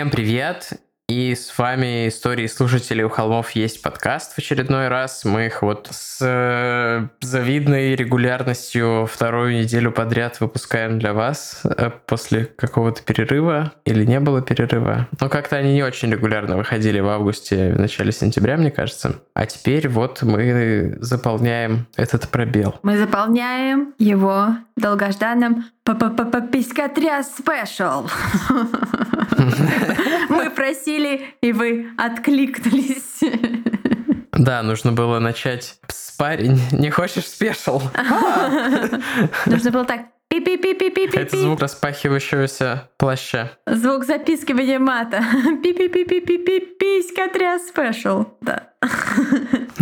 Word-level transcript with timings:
Всем 0.00 0.08
привет! 0.08 0.80
И 1.10 1.34
с 1.34 1.58
вами 1.58 2.08
истории 2.08 2.46
слушателей 2.46 3.04
у 3.04 3.10
холмов 3.10 3.50
есть 3.50 3.82
подкаст 3.82 4.32
в 4.32 4.38
очередной 4.38 4.88
раз. 4.88 5.26
Мы 5.26 5.46
их 5.46 5.60
вот 5.60 5.88
с 5.90 6.20
э, 6.22 7.06
завидной 7.20 7.96
регулярностью 7.96 9.06
вторую 9.12 9.60
неделю 9.60 9.92
подряд 9.92 10.40
выпускаем 10.40 10.98
для 10.98 11.12
вас 11.12 11.60
э, 11.64 11.90
после 12.06 12.46
какого-то 12.46 13.02
перерыва 13.02 13.72
или 13.84 14.06
не 14.06 14.20
было 14.20 14.40
перерыва. 14.40 15.06
Но 15.20 15.28
как-то 15.28 15.56
они 15.56 15.74
не 15.74 15.82
очень 15.82 16.10
регулярно 16.10 16.56
выходили 16.56 17.00
в 17.00 17.08
августе, 17.08 17.74
в 17.74 17.78
начале 17.80 18.10
сентября, 18.10 18.56
мне 18.56 18.70
кажется. 18.70 19.16
А 19.34 19.44
теперь 19.44 19.86
вот 19.86 20.22
мы 20.22 20.96
заполняем 21.00 21.88
этот 21.96 22.28
пробел. 22.28 22.78
Мы 22.84 22.96
заполняем 22.96 23.92
его 23.98 24.56
долгожданным 24.76 25.64
Писькотряс 25.84 27.36
спешл. 27.36 28.06
Мы 30.28 30.50
просили, 30.50 31.34
и 31.40 31.52
вы 31.52 31.88
откликнулись. 31.96 33.20
Да, 34.32 34.62
нужно 34.62 34.92
было 34.92 35.18
начать 35.18 35.78
с 35.88 36.12
парень, 36.12 36.60
не 36.72 36.90
хочешь 36.90 37.26
special? 37.26 37.82
Нужно 39.46 39.70
было 39.70 39.84
так. 39.84 40.06
Это 40.30 41.36
звук 41.36 41.60
распахивающегося 41.60 42.88
плаща. 42.96 43.50
Звук 43.66 44.04
запискивания 44.04 44.78
мата. 44.78 45.24
Пи-пи-пи-пи-пи-пи. 45.62 46.60
Пискотряс 46.78 47.68
special. 47.68 48.24
Да. 48.40 48.69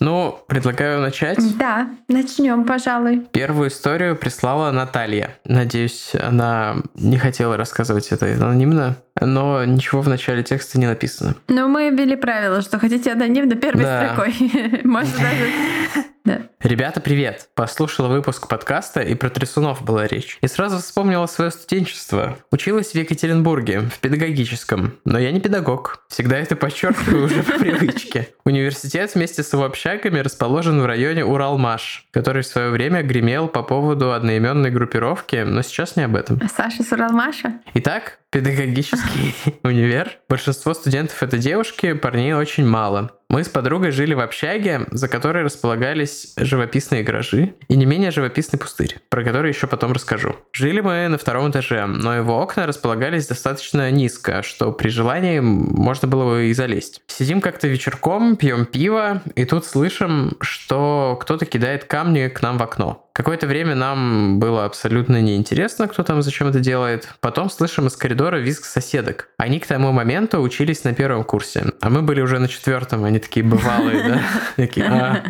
Ну, 0.00 0.38
предлагаю 0.48 1.00
начать. 1.00 1.38
Да, 1.58 1.90
начнем, 2.08 2.64
пожалуй. 2.64 3.26
Первую 3.32 3.68
историю 3.68 4.16
прислала 4.16 4.70
Наталья. 4.70 5.38
Надеюсь, 5.44 6.12
она 6.14 6.76
не 6.94 7.18
хотела 7.18 7.56
рассказывать 7.56 8.08
это 8.08 8.26
анонимно, 8.26 8.96
но 9.20 9.64
ничего 9.64 10.00
в 10.00 10.08
начале 10.08 10.42
текста 10.42 10.78
не 10.78 10.86
написано. 10.86 11.36
Но 11.48 11.68
мы 11.68 11.90
ввели 11.90 12.16
правило, 12.16 12.62
что 12.62 12.78
хотите 12.78 13.12
анонимно 13.12 13.56
первой 13.56 13.84
да. 13.84 14.14
строкой. 14.14 14.80
Можно 14.84 15.12
даже 15.18 16.04
да. 16.24 16.42
Ребята, 16.60 17.00
привет! 17.00 17.48
Послушала 17.54 18.08
выпуск 18.08 18.48
подкаста, 18.48 19.00
и 19.00 19.14
про 19.14 19.30
трясунов 19.30 19.82
была 19.82 20.06
речь. 20.06 20.38
И 20.40 20.46
сразу 20.46 20.78
вспомнила 20.78 21.26
свое 21.26 21.50
студенчество. 21.50 22.38
Училась 22.50 22.92
в 22.92 22.94
Екатеринбурге, 22.94 23.80
в 23.80 23.98
педагогическом. 23.98 24.94
Но 25.04 25.18
я 25.18 25.32
не 25.32 25.40
педагог. 25.40 26.04
Всегда 26.08 26.38
это 26.38 26.56
подчеркиваю 26.56 27.26
уже 27.26 27.42
по 27.42 27.58
привычке. 27.58 28.28
Университет 28.44 29.14
вместе 29.14 29.42
с 29.42 29.52
его 29.52 29.64
общагами 29.64 30.20
расположен 30.20 30.80
в 30.80 30.86
районе 30.86 31.24
Уралмаш, 31.24 32.06
который 32.10 32.42
в 32.42 32.46
свое 32.46 32.70
время 32.70 33.02
гремел 33.02 33.48
по 33.48 33.62
поводу 33.62 34.12
одноименной 34.12 34.70
группировки, 34.70 35.36
но 35.36 35.62
сейчас 35.62 35.96
не 35.96 36.02
об 36.04 36.16
этом. 36.16 36.40
Саша 36.54 36.82
с 36.82 36.92
Уралмаша? 36.92 37.60
Итак, 37.74 38.18
педагогический 38.30 39.34
универ. 39.62 40.18
Большинство 40.28 40.74
студентов 40.74 41.22
это 41.22 41.38
девушки, 41.38 41.92
парней 41.92 42.34
очень 42.34 42.66
мало. 42.66 43.12
Мы 43.30 43.44
с 43.44 43.48
подругой 43.48 43.92
жили 43.92 44.12
в 44.12 44.18
общаге, 44.18 44.86
за 44.90 45.06
которой 45.06 45.44
располагались 45.44 46.32
живописные 46.36 47.04
гаражи 47.04 47.54
и 47.68 47.76
не 47.76 47.86
менее 47.86 48.10
живописный 48.10 48.58
пустырь, 48.58 48.98
про 49.08 49.22
который 49.22 49.52
еще 49.52 49.68
потом 49.68 49.92
расскажу. 49.92 50.34
Жили 50.52 50.80
мы 50.80 51.06
на 51.06 51.16
втором 51.16 51.48
этаже, 51.48 51.86
но 51.86 52.16
его 52.16 52.42
окна 52.42 52.66
располагались 52.66 53.28
достаточно 53.28 53.88
низко, 53.92 54.42
что 54.42 54.72
при 54.72 54.88
желании 54.88 55.38
можно 55.38 56.08
было 56.08 56.24
бы 56.24 56.46
и 56.46 56.52
залезть. 56.52 57.02
Сидим 57.06 57.40
как-то 57.40 57.68
вечерком, 57.68 58.34
пьем 58.34 58.66
пиво, 58.66 59.22
и 59.36 59.44
тут 59.44 59.64
слышим, 59.64 60.32
что 60.40 61.16
кто-то 61.22 61.46
кидает 61.46 61.84
камни 61.84 62.26
к 62.26 62.42
нам 62.42 62.58
в 62.58 62.62
окно. 62.64 63.09
Какое-то 63.20 63.46
время 63.46 63.74
нам 63.74 64.38
было 64.38 64.64
абсолютно 64.64 65.20
неинтересно, 65.20 65.88
кто 65.88 66.02
там 66.02 66.22
зачем 66.22 66.48
это 66.48 66.58
делает. 66.58 67.06
Потом 67.20 67.50
слышим 67.50 67.86
из 67.86 67.94
коридора 67.94 68.38
визг 68.38 68.64
соседок. 68.64 69.28
Они 69.36 69.60
к 69.60 69.66
тому 69.66 69.92
моменту 69.92 70.38
учились 70.40 70.84
на 70.84 70.94
первом 70.94 71.24
курсе, 71.24 71.66
а 71.82 71.90
мы 71.90 72.00
были 72.00 72.22
уже 72.22 72.38
на 72.38 72.48
четвертом, 72.48 73.04
они 73.04 73.18
такие 73.18 73.44
бывалые, 73.44 74.02
да? 74.08 74.22
Такие, 74.56 74.86
а, 74.86 75.22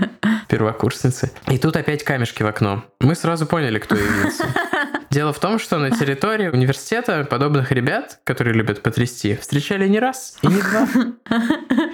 первокурсницы. 0.46 1.32
И 1.48 1.58
тут 1.58 1.74
опять 1.74 2.04
камешки 2.04 2.44
в 2.44 2.46
окно. 2.46 2.84
Мы 3.00 3.16
сразу 3.16 3.44
поняли, 3.44 3.80
кто 3.80 3.96
явился. 3.96 4.44
Дело 5.10 5.32
в 5.32 5.40
том, 5.40 5.58
что 5.58 5.78
на 5.78 5.90
территории 5.90 6.48
университета 6.48 7.24
подобных 7.24 7.72
ребят, 7.72 8.20
которые 8.22 8.54
любят 8.54 8.80
потрясти, 8.80 9.34
встречали 9.34 9.88
не 9.88 9.98
раз 9.98 10.38
и 10.42 10.46
не 10.46 10.62
два. 10.62 10.88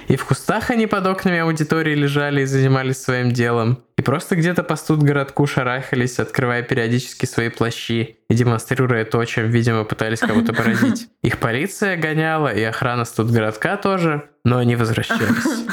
И 0.09 0.17
в 0.17 0.25
кустах 0.27 0.71
они 0.71 0.87
под 0.87 1.07
окнами 1.07 1.39
аудитории 1.39 1.95
лежали 1.95 2.43
и 2.43 2.45
занимались 2.45 3.03
своим 3.03 3.33
делом. 3.33 3.83
И 3.97 4.03
просто 4.03 4.37
где-то 4.37 4.63
по 4.63 4.77
студгородку 4.77 5.47
шарахались, 5.47 6.19
открывая 6.19 6.63
периодически 6.63 7.25
свои 7.25 7.49
плащи 7.49 8.19
и 8.29 8.35
демонстрируя 8.35 9.07
то, 9.07 9.25
чем, 9.25 9.49
видимо, 9.49 9.85
пытались 9.85 10.21
кого-то 10.21 10.53
поразить. 10.53 11.09
Их 11.23 11.39
полиция 11.39 11.97
гоняла, 11.97 12.53
и 12.53 12.63
охрана 12.63 13.07
студгородка 13.07 13.79
тоже, 13.79 14.29
но 14.47 14.59
они 14.59 14.77
возвращались. 14.77 15.67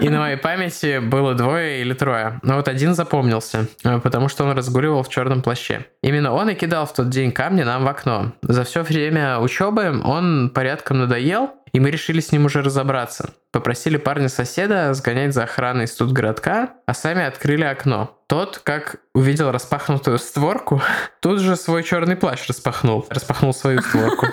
И 0.00 0.08
на 0.08 0.20
моей 0.20 0.38
памяти 0.38 1.00
было 1.00 1.34
двое 1.34 1.82
или 1.82 1.92
трое. 1.92 2.40
Но 2.42 2.56
вот 2.56 2.66
один 2.66 2.94
запомнился, 2.94 3.66
э, 3.84 4.00
потому 4.00 4.30
что 4.30 4.44
он 4.44 4.52
разгуливал 4.52 5.02
в 5.02 5.10
черном 5.10 5.42
плаще. 5.42 5.84
Именно 6.02 6.32
он 6.32 6.48
и 6.48 6.54
кидал 6.54 6.86
в 6.86 6.94
тот 6.94 7.10
день 7.10 7.30
камни 7.30 7.62
нам 7.62 7.84
в 7.84 7.88
окно. 7.88 8.32
За 8.40 8.64
все 8.64 8.82
время 8.82 9.38
учебы 9.38 10.00
он 10.02 10.50
порядком 10.54 10.98
надоел, 10.98 11.50
и 11.72 11.78
мы 11.78 11.90
решили 11.90 12.20
с 12.20 12.32
ним 12.32 12.46
уже 12.46 12.62
разобраться. 12.62 13.34
Попросили 13.52 13.98
парня 13.98 14.30
соседа 14.30 14.94
сгонять 14.94 15.34
за 15.34 15.42
охраной 15.42 15.84
из 15.84 15.94
тут 15.94 16.12
городка, 16.12 16.70
а 16.86 16.94
сами 16.94 17.22
открыли 17.22 17.64
окно. 17.64 18.18
Тот, 18.28 18.60
как 18.64 18.96
увидел 19.14 19.52
распахнутую 19.52 20.18
створку, 20.18 20.80
тут 21.20 21.40
же 21.40 21.54
свой 21.54 21.82
черный 21.82 22.16
плащ 22.16 22.48
распахнул. 22.48 23.06
Распахнул 23.10 23.52
свою 23.52 23.82
створку. 23.82 24.26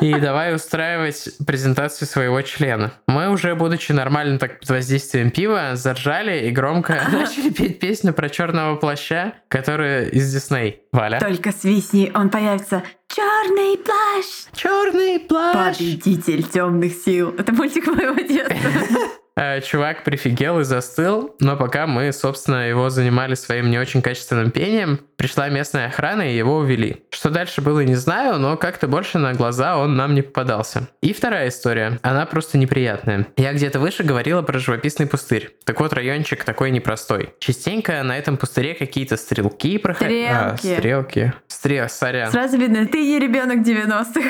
И 0.00 0.14
давай 0.14 0.54
устраивать 0.54 1.28
презентацию 1.46 2.06
своего 2.06 2.40
члена. 2.42 2.92
Мы 3.06 3.30
уже, 3.30 3.54
будучи 3.54 3.92
нормально 3.92 4.38
так 4.38 4.60
под 4.60 4.70
воздействием 4.70 5.30
пива, 5.30 5.72
заржали 5.74 6.46
и 6.46 6.50
громко 6.50 7.00
начали 7.12 7.50
петь 7.50 7.80
песню 7.80 8.12
про 8.12 8.28
черного 8.28 8.76
плаща, 8.76 9.34
которая 9.48 10.06
из 10.06 10.32
Дисней. 10.32 10.82
Валя. 10.92 11.20
Только 11.20 11.52
свистни, 11.52 12.10
он 12.14 12.30
появится. 12.30 12.82
Черный 13.08 13.76
плащ! 13.78 14.26
Черный 14.54 15.18
плащ! 15.20 15.78
Победитель 15.78 16.44
темных 16.44 16.92
сил. 16.94 17.34
Это 17.36 17.52
мультик 17.52 17.86
моего 17.86 18.20
детства. 18.20 18.56
Э, 19.36 19.62
чувак 19.62 20.04
прифигел 20.04 20.60
и 20.60 20.64
застыл, 20.64 21.34
но 21.40 21.56
пока 21.56 21.86
мы, 21.86 22.12
собственно, 22.12 22.68
его 22.68 22.90
занимали 22.90 23.34
своим 23.34 23.70
не 23.70 23.78
очень 23.78 24.02
качественным 24.02 24.50
пением, 24.50 25.00
пришла 25.20 25.50
местная 25.50 25.88
охрана 25.88 26.22
и 26.22 26.34
его 26.34 26.56
увели. 26.56 27.04
Что 27.10 27.28
дальше 27.28 27.60
было, 27.60 27.80
не 27.80 27.94
знаю, 27.94 28.38
но 28.38 28.56
как-то 28.56 28.88
больше 28.88 29.18
на 29.18 29.34
глаза 29.34 29.76
он 29.76 29.94
нам 29.94 30.14
не 30.14 30.22
попадался. 30.22 30.88
И 31.02 31.12
вторая 31.12 31.50
история, 31.50 31.98
она 32.00 32.24
просто 32.24 32.56
неприятная. 32.56 33.26
Я 33.36 33.52
где-то 33.52 33.80
выше 33.80 34.02
говорила 34.02 34.40
про 34.40 34.58
живописный 34.58 35.06
пустырь. 35.06 35.54
Так 35.66 35.78
вот, 35.80 35.92
райончик 35.92 36.42
такой 36.42 36.70
непростой. 36.70 37.34
Частенько 37.38 38.02
на 38.02 38.16
этом 38.16 38.38
пустыре 38.38 38.72
какие-то 38.72 39.18
стрелки 39.18 39.76
проходят. 39.76 40.58
Стрелки. 40.58 40.72
А, 40.72 40.78
стрелки. 40.78 41.32
Стрел, 41.48 41.90
сорян. 41.90 42.30
Сразу 42.32 42.56
видно, 42.56 42.86
ты 42.86 43.02
не 43.04 43.18
ребенок 43.18 43.58
90-х. 43.58 44.22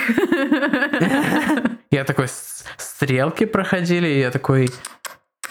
Я 1.92 2.02
такой, 2.02 2.26
стрелки 2.76 3.46
проходили, 3.46 4.08
и 4.08 4.20
я 4.20 4.30
такой, 4.30 4.70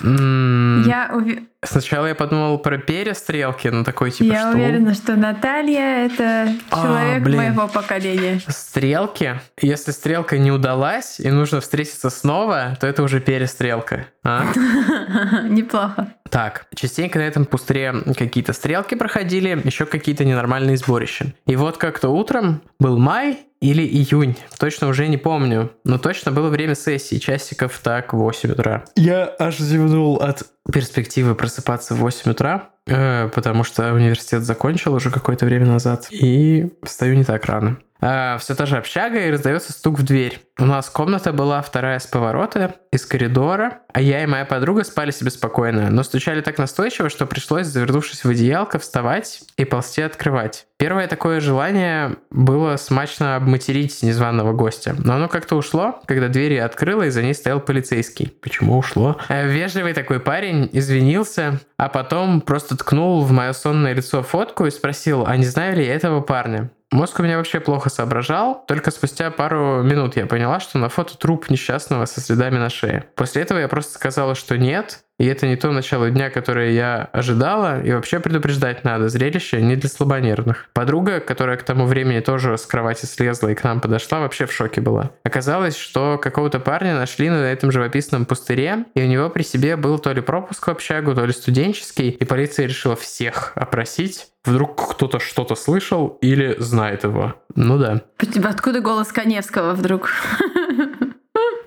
я 0.02 1.12
уверена. 1.14 1.46
Сначала 1.62 2.06
я 2.08 2.16
подумал 2.16 2.58
про 2.58 2.78
перестрелки, 2.78 3.68
но 3.68 3.84
такой 3.84 4.12
типа 4.12 4.34
Я 4.34 4.40
что? 4.50 4.52
уверена, 4.52 4.94
что 4.94 5.18
Наталья 5.18 6.06
это 6.06 6.54
а, 6.70 6.82
человек 6.82 7.28
а, 7.28 7.30
моего 7.30 7.68
поколения. 7.68 8.40
Стрелки? 8.48 9.42
Если 9.62 9.92
стрелка 9.92 10.38
не 10.38 10.52
удалась 10.52 11.20
и 11.20 11.30
нужно 11.30 11.60
встретиться 11.60 12.10
снова, 12.10 12.78
то 12.80 12.88
это 12.88 13.04
уже 13.04 13.20
перестрелка. 13.20 14.06
А? 14.24 14.46
Неплохо. 15.50 16.14
Так, 16.30 16.68
частенько 16.76 17.20
на 17.20 17.24
этом 17.24 17.46
пустыре 17.46 17.94
какие-то 18.18 18.54
стрелки 18.54 18.96
проходили, 18.96 19.60
еще 19.66 19.86
какие-то 19.86 20.24
ненормальные 20.24 20.78
сборища. 20.78 21.34
И 21.46 21.58
вот 21.58 21.78
как-то 21.78 22.10
утром 22.10 22.62
был 22.80 22.98
май, 22.98 23.40
или 23.62 23.84
июнь, 23.84 24.38
точно 24.58 24.88
уже 24.88 25.08
не 25.08 25.18
помню, 25.18 25.72
но 25.84 25.98
точно 25.98 26.32
было 26.32 26.50
время 26.50 26.76
сессии, 26.76 27.18
часиков 27.18 27.80
так 27.84 28.14
8 28.14 28.52
утра. 28.52 28.86
Я 28.96 29.36
аж 29.38 29.58
зевнул 29.58 30.18
от 30.18 30.44
перспективы 30.72 31.36
просыпаться 31.36 31.94
в 31.94 31.98
8 31.98 32.32
утра, 32.32 32.70
потому 32.90 33.64
что 33.64 33.94
университет 33.94 34.44
закончил 34.44 34.94
уже 34.94 35.12
какое-то 35.12 35.46
время 35.46 35.66
назад, 35.66 36.08
и 36.12 36.72
встаю 36.84 37.16
не 37.16 37.24
так 37.24 37.46
рано. 37.46 37.78
А, 38.02 38.38
все 38.38 38.56
та 38.56 38.66
же 38.66 38.78
общага, 38.78 39.20
и 39.20 39.32
раздается 39.32 39.74
стук 39.74 40.00
в 40.00 40.04
дверь. 40.04 40.40
У 40.58 40.66
нас 40.66 40.90
комната 40.90 41.34
была 41.34 41.62
вторая 41.62 42.00
с 42.00 42.08
поворота, 42.08 42.76
из 42.92 43.06
коридора, 43.06 43.80
а 43.94 44.00
я 44.02 44.24
и 44.24 44.26
моя 44.26 44.46
подруга 44.46 44.84
спали 44.84 45.12
себе 45.12 45.32
спокойно, 45.32 45.90
но 45.90 46.04
стучали 46.04 46.42
так 46.42 46.58
настойчиво, 46.58 47.10
что 47.10 47.26
пришлось, 47.26 47.68
завернувшись 47.68 48.24
в 48.24 48.30
одеялко, 48.30 48.80
вставать 48.80 49.42
и 49.58 49.66
ползти 49.66 50.02
открывать. 50.02 50.66
Первое 50.78 51.08
такое 51.08 51.42
желание 51.42 52.16
было 52.32 52.78
смачно 52.78 53.36
обматерить 53.36 54.02
незваного 54.02 54.54
гостя, 54.54 54.96
но 54.98 55.16
оно 55.16 55.28
как-то 55.28 55.58
ушло, 55.58 56.02
когда 56.06 56.30
двери 56.30 56.56
открыла, 56.56 57.04
и 57.04 57.10
за 57.10 57.22
ней 57.22 57.34
стоял 57.34 57.60
полицейский. 57.60 58.34
Почему 58.42 58.78
ушло? 58.78 59.20
Э, 59.28 59.48
вежливый 59.48 59.94
такой 59.94 60.22
парень 60.22 60.70
извинился, 60.72 61.60
а 61.80 61.88
потом 61.88 62.42
просто 62.42 62.76
ткнул 62.76 63.24
в 63.24 63.32
мое 63.32 63.54
сонное 63.54 63.94
лицо 63.94 64.22
фотку 64.22 64.66
и 64.66 64.70
спросил, 64.70 65.24
а 65.26 65.38
не 65.38 65.46
знаю 65.46 65.78
ли 65.78 65.86
я 65.86 65.96
этого 65.96 66.20
парня? 66.20 66.72
Мозг 66.92 67.20
у 67.20 67.24
меня 67.24 67.38
вообще 67.38 67.62
плохо 67.62 67.90
соображал. 67.90 68.66
Только 68.68 68.92
спустя 68.92 69.32
пару 69.32 69.82
минут 69.82 70.18
я 70.18 70.26
поняла, 70.26 70.60
что 70.60 70.78
на 70.78 70.90
фото 70.90 71.18
труп 71.18 71.50
несчастного 71.50 72.04
со 72.04 72.20
следами 72.20 72.58
на 72.58 72.70
шее. 72.70 73.06
После 73.16 73.44
этого 73.44 73.60
я 73.60 73.70
просто 73.70 73.94
сказала, 73.94 74.36
что 74.36 74.58
нет, 74.58 75.06
и 75.20 75.26
это 75.26 75.46
не 75.46 75.58
то 75.58 75.72
начало 75.72 76.10
дня, 76.10 76.30
которое 76.30 76.72
я 76.72 77.10
ожидала, 77.12 77.82
и 77.84 77.92
вообще 77.92 78.20
предупреждать 78.20 78.84
надо, 78.84 79.10
зрелище 79.10 79.62
не 79.62 79.76
для 79.76 79.90
слабонервных. 79.90 80.68
Подруга, 80.74 81.20
которая 81.20 81.58
к 81.58 81.64
тому 81.64 81.86
времени 81.86 82.22
тоже 82.22 82.58
с 82.58 82.66
кровати 82.66 83.06
слезла 83.06 83.50
и 83.50 83.56
к 83.56 83.64
нам 83.64 83.82
подошла, 83.82 84.22
вообще 84.22 84.46
в 84.46 84.54
шоке 84.54 84.80
была. 84.80 85.12
Оказалось, 85.24 85.78
что 85.78 86.18
какого-то 86.18 86.60
парня 86.60 86.96
нашли 86.96 87.30
на 87.30 87.36
этом 87.36 87.72
живописном 87.72 88.26
пустыре, 88.26 88.86
и 88.96 89.04
у 89.04 89.08
него 89.08 89.30
при 89.30 89.44
себе 89.44 89.76
был 89.76 90.00
то 90.00 90.14
ли 90.14 90.22
пропуск 90.22 90.66
в 90.66 90.72
общагу, 90.72 91.14
то 91.14 91.26
ли 91.26 91.34
студенческий, 91.34 92.10
и 92.10 92.24
полиция 92.24 92.68
решила 92.68 92.96
всех 92.96 93.52
опросить. 93.56 94.28
Вдруг 94.46 94.94
кто-то 94.94 95.20
что-то 95.20 95.56
слышал 95.56 96.18
или 96.22 96.56
знает 96.60 97.04
его. 97.04 97.36
Ну 97.56 97.78
да. 97.78 98.02
Откуда 98.46 98.80
голос 98.80 99.12
Коневского 99.12 99.74
вдруг? 99.74 100.12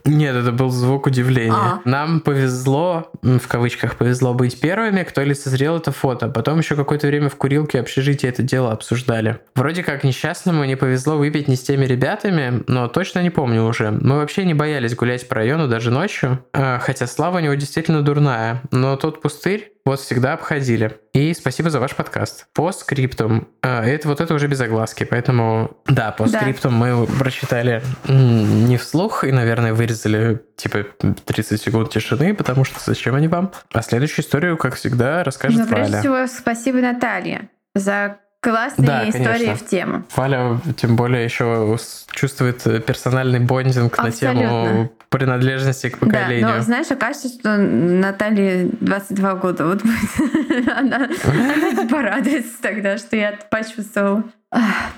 Нет, 0.05 0.35
это 0.35 0.53
был 0.53 0.71
звук 0.71 1.07
удивления. 1.07 1.53
А. 1.53 1.81
Нам 1.85 2.21
повезло, 2.21 3.11
в 3.23 3.47
кавычках, 3.47 3.97
повезло 3.97 4.35
быть 4.35 4.61
первыми, 4.61 5.03
кто 5.05 5.23
лицезрел 5.23 5.77
это 5.77 5.93
фото. 5.93 6.29
Потом 6.29 6.59
еще 6.59 6.77
какое-то 6.77 7.07
время 7.07 7.29
в 7.29 7.37
курилке 7.37 7.81
общежития 7.81 8.31
это 8.31 8.43
дело 8.43 8.73
обсуждали. 8.73 9.39
Вроде 9.55 9.83
как 9.83 10.05
несчастному 10.05 10.65
не 10.65 10.77
повезло 10.77 11.17
выпить 11.17 11.49
не 11.49 11.57
с 11.57 11.63
теми 11.63 11.85
ребятами, 11.85 12.63
но 12.67 12.89
точно 12.89 13.23
не 13.23 13.31
помню 13.31 13.65
уже. 13.65 13.91
Мы 13.91 14.17
вообще 14.17 14.45
не 14.45 14.55
боялись 14.55 14.95
гулять 14.95 15.29
по 15.29 15.37
району 15.37 15.69
даже 15.69 15.91
ночью, 15.91 16.45
а, 16.53 16.79
хотя 16.79 17.07
слава 17.07 17.37
у 17.37 17.41
него 17.41 17.55
действительно 17.55 18.03
дурная. 18.03 18.63
Но 18.71 18.97
тот 18.97 19.23
пустырь 19.23 19.72
вот 19.85 20.01
всегда 20.01 20.35
обходили. 20.35 20.99
И 21.13 21.35
спасибо 21.35 21.71
за 21.71 21.81
ваш 21.81 21.95
подкаст. 21.95 22.47
По 22.55 22.73
скриптам. 22.73 23.49
А, 23.63 23.85
это 23.85 24.09
вот 24.09 24.21
это 24.21 24.35
уже 24.35 24.47
без 24.47 24.61
огласки, 24.61 25.05
поэтому 25.05 25.77
да, 25.87 26.13
по 26.13 26.29
да. 26.29 26.41
скриптам 26.41 26.75
мы 26.75 27.07
прочитали 27.07 27.83
не 28.07 28.77
вслух 28.77 29.25
и, 29.25 29.33
наверное, 29.33 29.75
вырезали 29.75 30.41
типа 30.57 30.87
30 31.25 31.61
секунд 31.61 31.91
тишины, 31.91 32.35
потому 32.35 32.65
что 32.65 32.79
зачем 32.85 33.15
они 33.15 33.29
вам? 33.29 33.53
А 33.73 33.83
следующую 33.83 34.25
историю, 34.25 34.57
как 34.57 34.75
всегда, 34.75 35.25
расскажет 35.25 35.61
Но, 35.61 35.67
прежде 35.67 35.99
всего, 35.99 36.27
спасибо 36.27 36.79
Наталье 36.79 37.49
за 37.75 38.19
Классные 38.43 38.89
да, 38.89 39.09
истории 39.09 39.25
конечно. 39.25 39.55
в 39.55 39.71
тему. 39.71 40.03
Валя, 40.17 40.59
тем 40.77 40.97
более, 40.97 41.23
еще 41.23 41.77
чувствует 42.11 42.61
персональный 42.85 43.39
бондинг 43.39 43.97
Абсолютно. 43.97 44.33
на 44.33 44.41
тему 44.41 44.93
принадлежности 45.13 45.91
к 45.91 45.99
поколению. 45.99 46.49
Да, 46.49 46.57
но 46.57 46.63
знаешь, 46.63 46.91
окажется, 46.91 47.29
что 47.29 47.57
Наталье 47.57 48.71
22 48.81 49.35
года. 49.37 49.67
Вот 49.67 49.83
она, 50.77 51.09
она 51.25 51.89
порадуется 51.89 52.61
тогда, 52.61 52.99
что 52.99 53.15
я 53.15 53.39
почувствовала. 53.51 54.25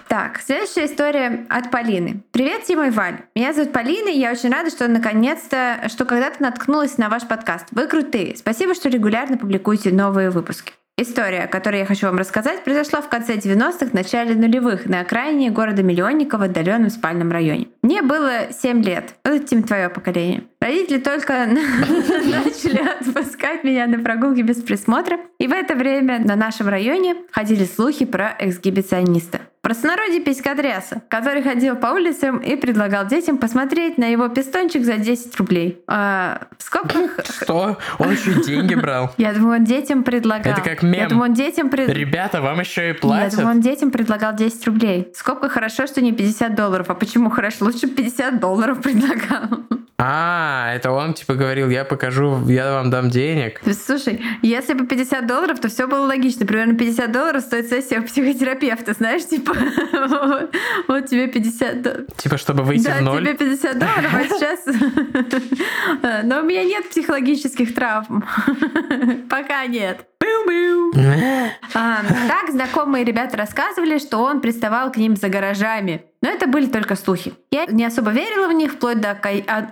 Так, 0.09 0.41
следующая 0.45 0.87
история 0.87 1.47
от 1.49 1.71
Полины. 1.71 2.23
Привет, 2.33 2.65
Тима 2.65 2.89
и 2.89 2.91
Валь. 2.91 3.19
Меня 3.35 3.53
зовут 3.53 3.73
Полина, 3.73 4.09
и 4.09 4.19
я 4.19 4.33
очень 4.33 4.51
рада, 4.51 4.71
что 4.71 4.89
наконец-то, 4.89 5.89
что 5.89 6.05
когда-то 6.05 6.43
наткнулась 6.43 6.99
на 6.99 7.09
ваш 7.09 7.25
подкаст. 7.25 7.67
Вы 7.71 7.87
крутые. 7.87 8.37
Спасибо, 8.37 8.75
что 8.75 8.89
регулярно 8.89 9.37
публикуете 9.37 9.93
новые 9.93 10.31
выпуски. 10.31 10.73
История, 10.97 11.45
о 11.45 11.49
которой 11.49 11.81
я 11.81 11.87
хочу 11.87 12.07
вам 12.07 12.19
рассказать, 12.19 12.63
произошла 12.63 13.01
в 13.01 13.09
конце 13.09 13.35
90-х, 13.35 13.89
начале 13.93 14.37
нулевых 14.37 14.87
на 14.87 15.01
окраине 15.01 15.51
города 15.51 15.83
Миллионникова 15.83 16.43
в 16.43 16.45
отдаленном 16.45 16.89
спальном 16.89 17.33
районе. 17.33 17.67
Мне 17.85 18.01
было 18.01 18.51
7 18.51 18.83
лет. 18.83 19.15
Это, 19.25 19.39
Тим, 19.41 19.63
твое 19.63 19.91
поколение. 19.91 20.45
Родители 20.59 20.99
только 21.01 21.47
начали 21.47 22.79
отпускать 22.79 23.63
меня 23.63 23.87
на 23.87 23.99
прогулки 23.99 24.41
без 24.41 24.63
присмотра, 24.63 25.19
и 25.39 25.47
в 25.47 25.53
это 25.53 25.75
время 25.75 26.19
на 26.19 26.35
нашем 26.35 26.69
районе 26.69 27.15
ходили 27.31 27.67
слухи 27.67 28.07
про 28.07 28.35
эксгибициониста. 28.39 29.43
Простонародье 29.65 30.21
писькотряса, 30.21 31.01
который 31.09 31.43
ходил 31.43 31.75
по 31.75 31.87
улицам 31.87 32.37
и 32.37 32.55
предлагал 32.55 33.07
детям 33.07 33.39
посмотреть 33.39 33.97
на 33.97 34.05
его 34.05 34.29
пистончик 34.29 34.85
за 34.85 34.99
10 34.99 35.35
рублей. 35.37 35.83
А, 35.87 36.43
в 36.59 36.63
скобках... 36.63 37.19
Что? 37.43 37.79
Он 37.99 38.13
еще 38.13 38.43
деньги 38.43 38.75
брал? 38.75 39.15
Я 39.17 39.33
думаю, 39.33 39.61
он 39.61 39.65
детям 39.65 40.05
предлагал. 40.05 40.53
Это 40.53 40.61
как 40.61 40.83
мем. 40.83 40.93
Я 40.93 41.09
думаю, 41.09 41.31
он 41.31 41.35
детям 41.35 41.71
пред... 41.71 41.89
Ребята, 41.89 42.43
вам 42.43 42.61
еще 42.61 42.91
и 42.91 42.93
платят? 42.93 43.33
Я 43.33 43.39
думаю, 43.39 43.57
он 43.57 43.63
детям 43.63 43.91
предлагал 43.91 44.35
10 44.35 44.67
рублей. 44.67 45.11
В 45.15 45.17
скобках 45.17 45.53
хорошо, 45.53 45.87
что 45.87 46.03
не 46.03 46.13
50 46.13 46.55
долларов. 46.55 46.91
А 46.91 46.95
почему 46.95 47.31
хорошо? 47.31 47.65
Лучше 47.65 47.87
50 47.87 48.41
долларов 48.41 48.83
предлагал. 48.83 49.61
А, 49.97 50.73
это 50.75 50.91
он 50.91 51.15
типа 51.15 51.35
говорил, 51.35 51.71
я 51.71 51.85
покажу, 51.85 52.47
я 52.49 52.73
вам 52.73 52.91
дам 52.91 53.11
денег. 53.11 53.61
Слушай, 53.87 54.21
если 54.43 54.75
бы 54.75 54.87
50 54.87 55.27
долларов, 55.27 55.61
то 55.61 55.69
все 55.69 55.87
было 55.87 56.07
логично. 56.07 56.45
Примерно 56.45 56.75
50 56.75 57.13
долларов 57.13 57.43
стоит 57.43 57.69
сессия 57.69 58.01
психотерапевта, 58.01 58.93
знаешь, 58.93 59.25
типа 59.25 59.54
вот, 60.89 61.07
тебе 61.07 61.27
50 61.29 61.83
долларов. 61.83 62.07
Типа, 62.17 62.39
чтобы 62.39 62.63
выйти 62.63 62.85
да, 62.85 62.99
в 62.99 63.03
ноль? 63.03 63.23
тебе 63.23 63.35
50 63.35 63.79
долларов, 63.79 64.15
а 64.15 64.25
сейчас... 64.29 64.61
Но 66.25 66.41
у 66.41 66.43
меня 66.43 66.65
нет 66.65 66.89
психологических 66.89 67.75
травм. 67.75 68.25
Пока 69.29 69.67
нет. 69.67 70.07
А, 71.75 72.03
так 72.29 72.51
знакомые 72.51 73.05
ребята 73.05 73.37
рассказывали, 73.37 73.99
что 73.99 74.19
он 74.19 74.41
приставал 74.41 74.93
к 74.93 74.97
ним 74.97 75.17
за 75.17 75.29
гаражами. 75.29 76.05
Но 76.23 76.31
это 76.31 76.47
были 76.47 76.67
только 76.67 76.97
слухи. 76.97 77.35
Я 77.51 77.67
не 77.67 77.85
особо 77.85 78.11
верила 78.11 78.49
в 78.49 78.53
них, 78.53 78.73
вплоть 78.73 79.01
до 79.01 79.11
ока... 79.11 79.31